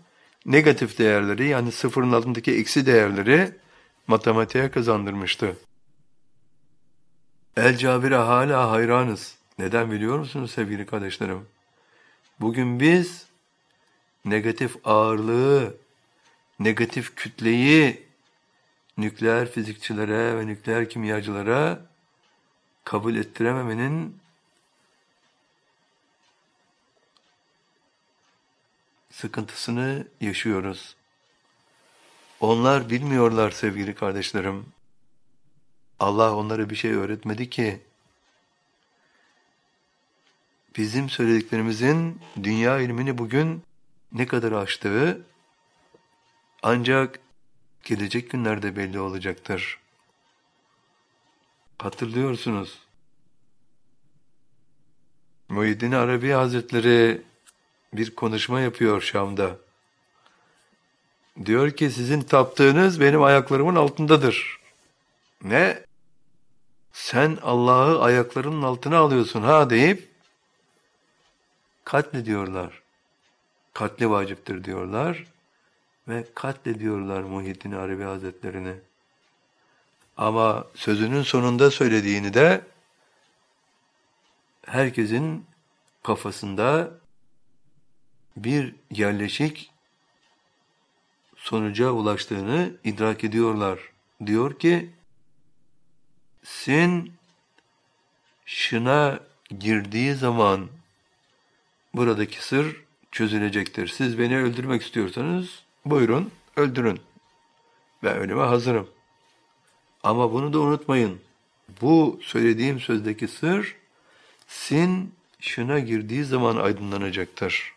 negatif 0.45 0.97
değerleri 0.97 1.47
yani 1.47 1.72
sıfırın 1.72 2.12
altındaki 2.12 2.55
eksi 2.55 2.86
değerleri 2.86 3.51
matematiğe 4.07 4.72
kazandırmıştı. 4.72 5.57
El 7.57 7.78
Cabir'e 7.78 8.16
hala 8.16 8.72
hayranız. 8.72 9.38
Neden 9.60 9.91
biliyor 9.91 10.20
musunuz 10.20 10.51
sevgili 10.51 10.86
kardeşlerim? 10.86 11.47
Bugün 12.39 12.80
biz 12.80 13.26
negatif 14.26 14.76
ağırlığı, 14.84 15.78
negatif 16.60 17.16
kütleyi 17.16 18.07
nükleer 18.97 19.51
fizikçilere 19.51 20.38
ve 20.38 20.47
nükleer 20.47 20.89
kimyacılara 20.89 21.82
kabul 22.84 23.16
ettirememenin 23.16 24.18
sıkıntısını 29.12 30.07
yaşıyoruz. 30.22 30.95
Onlar 32.39 32.89
bilmiyorlar 32.89 33.51
sevgili 33.51 33.95
kardeşlerim. 33.95 34.66
Allah 35.99 36.36
onlara 36.36 36.70
bir 36.70 36.76
şey 36.76 36.91
öğretmedi 36.91 37.49
ki. 37.49 37.88
Bizim 40.80 41.09
söylediklerimizin 41.09 42.19
dünya 42.43 42.80
ilmini 42.80 43.17
bugün 43.17 43.63
ne 44.11 44.27
kadar 44.27 44.51
aştığı 44.51 45.21
ancak 46.63 47.19
gelecek 47.84 48.30
günlerde 48.30 48.75
belli 48.75 48.99
olacaktır. 48.99 49.80
Hatırlıyorsunuz. 51.77 52.80
Muhyiddin 55.49 55.91
Arabi 55.91 56.30
Hazretleri 56.30 57.21
bir 57.93 58.15
konuşma 58.15 58.61
yapıyor 58.61 59.01
Şam'da. 59.01 59.57
Diyor 61.45 61.71
ki 61.71 61.91
sizin 61.91 62.21
taptığınız 62.21 63.01
benim 63.01 63.23
ayaklarımın 63.23 63.75
altındadır. 63.75 64.59
Ne? 65.43 65.84
Sen 66.93 67.38
Allah'ı 67.41 68.01
ayaklarının 68.01 68.61
altına 68.61 68.97
alıyorsun 68.97 69.41
ha 69.41 69.69
deyip 69.69 70.09
katlediyorlar. 71.89 72.81
Katli 73.73 74.09
vaciptir 74.09 74.63
diyorlar 74.63 75.25
ve 76.07 76.25
katlediyorlar 76.35 77.21
Muhyiddin 77.21 77.71
Arabi 77.71 78.03
Hazretlerini. 78.03 78.75
Ama 80.17 80.67
sözünün 80.75 81.21
sonunda 81.21 81.71
söylediğini 81.71 82.33
de 82.33 82.61
herkesin 84.65 85.45
kafasında 86.03 86.91
bir 88.37 88.75
yerleşik 88.91 89.71
sonuca 91.35 91.91
ulaştığını 91.91 92.73
idrak 92.83 93.23
ediyorlar. 93.23 93.79
Diyor 94.25 94.59
ki, 94.59 94.89
sin 96.43 97.13
şına 98.45 99.19
girdiği 99.59 100.15
zaman 100.15 100.69
buradaki 101.93 102.45
sır 102.45 102.83
çözülecektir. 103.11 103.87
Siz 103.87 104.19
beni 104.19 104.37
öldürmek 104.37 104.81
istiyorsanız 104.81 105.63
buyurun 105.85 106.31
öldürün. 106.55 106.99
Ben 108.03 108.17
ölüme 108.17 108.43
hazırım. 108.43 108.87
Ama 110.03 110.33
bunu 110.33 110.53
da 110.53 110.59
unutmayın. 110.59 111.19
Bu 111.81 112.19
söylediğim 112.23 112.79
sözdeki 112.79 113.27
sır 113.27 113.75
sin 114.47 115.13
şuna 115.39 115.79
girdiği 115.79 116.23
zaman 116.23 116.57
aydınlanacaktır. 116.57 117.73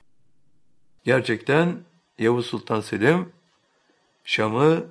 Gerçekten 1.04 1.78
Yavuz 2.18 2.46
Sultan 2.46 2.80
Selim 2.80 3.32
Şam'ı 4.24 4.86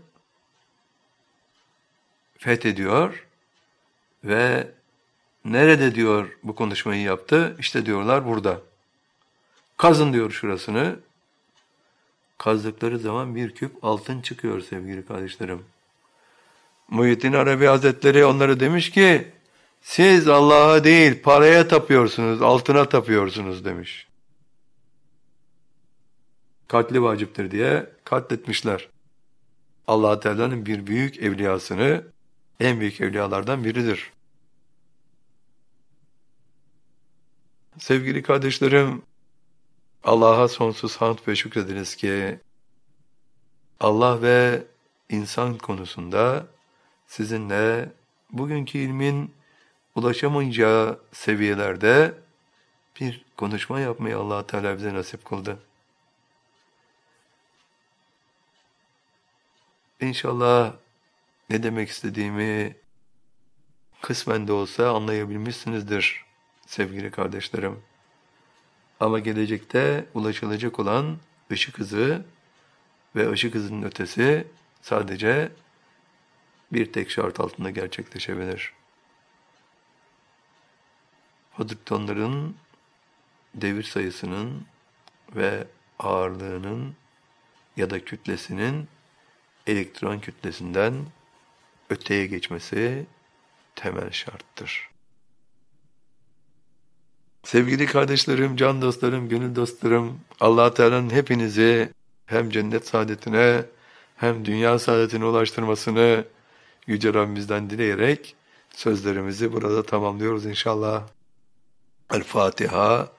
fethediyor 2.37 3.27
ve 4.23 4.71
nerede 5.45 5.95
diyor 5.95 6.37
bu 6.43 6.55
konuşmayı 6.55 7.01
yaptı? 7.01 7.55
İşte 7.59 7.85
diyorlar 7.85 8.25
burada. 8.27 8.61
Kazın 9.81 10.13
diyor 10.13 10.31
şurasını. 10.31 10.99
Kazdıkları 12.37 12.99
zaman 12.99 13.35
bir 13.35 13.55
küp 13.55 13.83
altın 13.83 14.21
çıkıyor 14.21 14.61
sevgili 14.61 15.05
kardeşlerim. 15.05 15.65
Muhyiddin 16.89 17.33
Arabi 17.33 17.65
Hazretleri 17.65 18.25
onlara 18.25 18.59
demiş 18.59 18.91
ki, 18.91 19.31
siz 19.81 20.27
Allah'a 20.27 20.83
değil 20.83 21.21
paraya 21.21 21.67
tapıyorsunuz, 21.67 22.41
altına 22.41 22.89
tapıyorsunuz 22.89 23.65
demiş. 23.65 24.07
Katli 26.67 27.01
vaciptir 27.01 27.51
diye 27.51 27.89
katletmişler. 28.03 28.89
allah 29.87 30.19
Teala'nın 30.19 30.65
bir 30.65 30.87
büyük 30.87 31.17
evliyasını, 31.17 32.03
en 32.59 32.79
büyük 32.79 33.01
evliyalardan 33.01 33.63
biridir. 33.63 34.11
Sevgili 37.77 38.23
kardeşlerim, 38.23 39.03
Allah'a 40.03 40.47
sonsuz 40.47 40.97
hamd 40.97 41.17
ve 41.27 41.35
şükrediniz 41.35 41.95
ki 41.95 42.39
Allah 43.79 44.21
ve 44.21 44.63
insan 45.09 45.57
konusunda 45.57 46.47
sizinle 47.07 47.91
bugünkü 48.31 48.77
ilmin 48.77 49.33
ulaşamayacağı 49.95 50.99
seviyelerde 51.11 52.13
bir 52.99 53.25
konuşma 53.37 53.79
yapmayı 53.79 54.17
allah 54.17 54.47
Teala 54.47 54.77
bize 54.77 54.93
nasip 54.93 55.25
kıldı. 55.25 55.59
İnşallah 60.01 60.73
ne 61.49 61.63
demek 61.63 61.89
istediğimi 61.89 62.75
kısmen 64.01 64.47
de 64.47 64.51
olsa 64.51 64.95
anlayabilmişsinizdir 64.95 66.25
sevgili 66.67 67.11
kardeşlerim. 67.11 67.90
Ama 69.01 69.19
gelecekte 69.19 70.05
ulaşılacak 70.13 70.79
olan 70.79 71.17
ışık 71.51 71.79
hızı 71.79 72.25
ve 73.15 73.31
ışık 73.31 73.55
hızının 73.55 73.83
ötesi 73.83 74.47
sadece 74.81 75.51
bir 76.73 76.93
tek 76.93 77.11
şart 77.11 77.39
altında 77.39 77.69
gerçekleşebilir. 77.69 78.73
Fotoktonların 81.57 82.55
devir 83.55 83.83
sayısının 83.83 84.65
ve 85.35 85.67
ağırlığının 85.99 86.95
ya 87.77 87.89
da 87.89 88.05
kütlesinin 88.05 88.87
elektron 89.67 90.19
kütlesinden 90.19 91.05
öteye 91.89 92.25
geçmesi 92.25 93.05
temel 93.75 94.11
şarttır. 94.11 94.90
Sevgili 97.43 97.85
kardeşlerim, 97.85 98.55
can 98.55 98.81
dostlarım, 98.81 99.29
gönül 99.29 99.55
dostlarım, 99.55 100.19
allah 100.39 100.73
Teala'nın 100.73 101.09
hepinizi 101.09 101.93
hem 102.25 102.49
cennet 102.49 102.87
saadetine 102.87 103.65
hem 104.15 104.45
dünya 104.45 104.79
saadetine 104.79 105.25
ulaştırmasını 105.25 106.25
Yüce 106.87 107.13
Rabbimizden 107.13 107.69
dileyerek 107.69 108.35
sözlerimizi 108.75 109.53
burada 109.53 109.83
tamamlıyoruz 109.83 110.45
inşallah. 110.45 111.03
El 112.13 112.23
Fatiha 112.23 113.09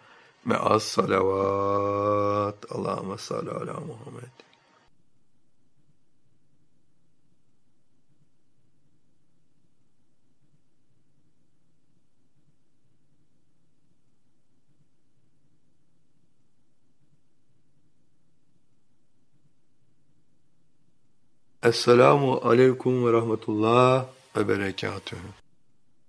me'as 0.44 0.82
salavat. 0.82 2.72
Allahümme 2.72 3.18
salli 3.18 3.50
ala 3.50 3.72
Muhammed. 3.72 4.32
Esselamu 21.62 22.40
Aleyküm 22.44 23.06
ve 23.06 23.12
Rahmetullah 23.12 24.06
ve 24.36 24.48
Berekatühü. 24.48 25.41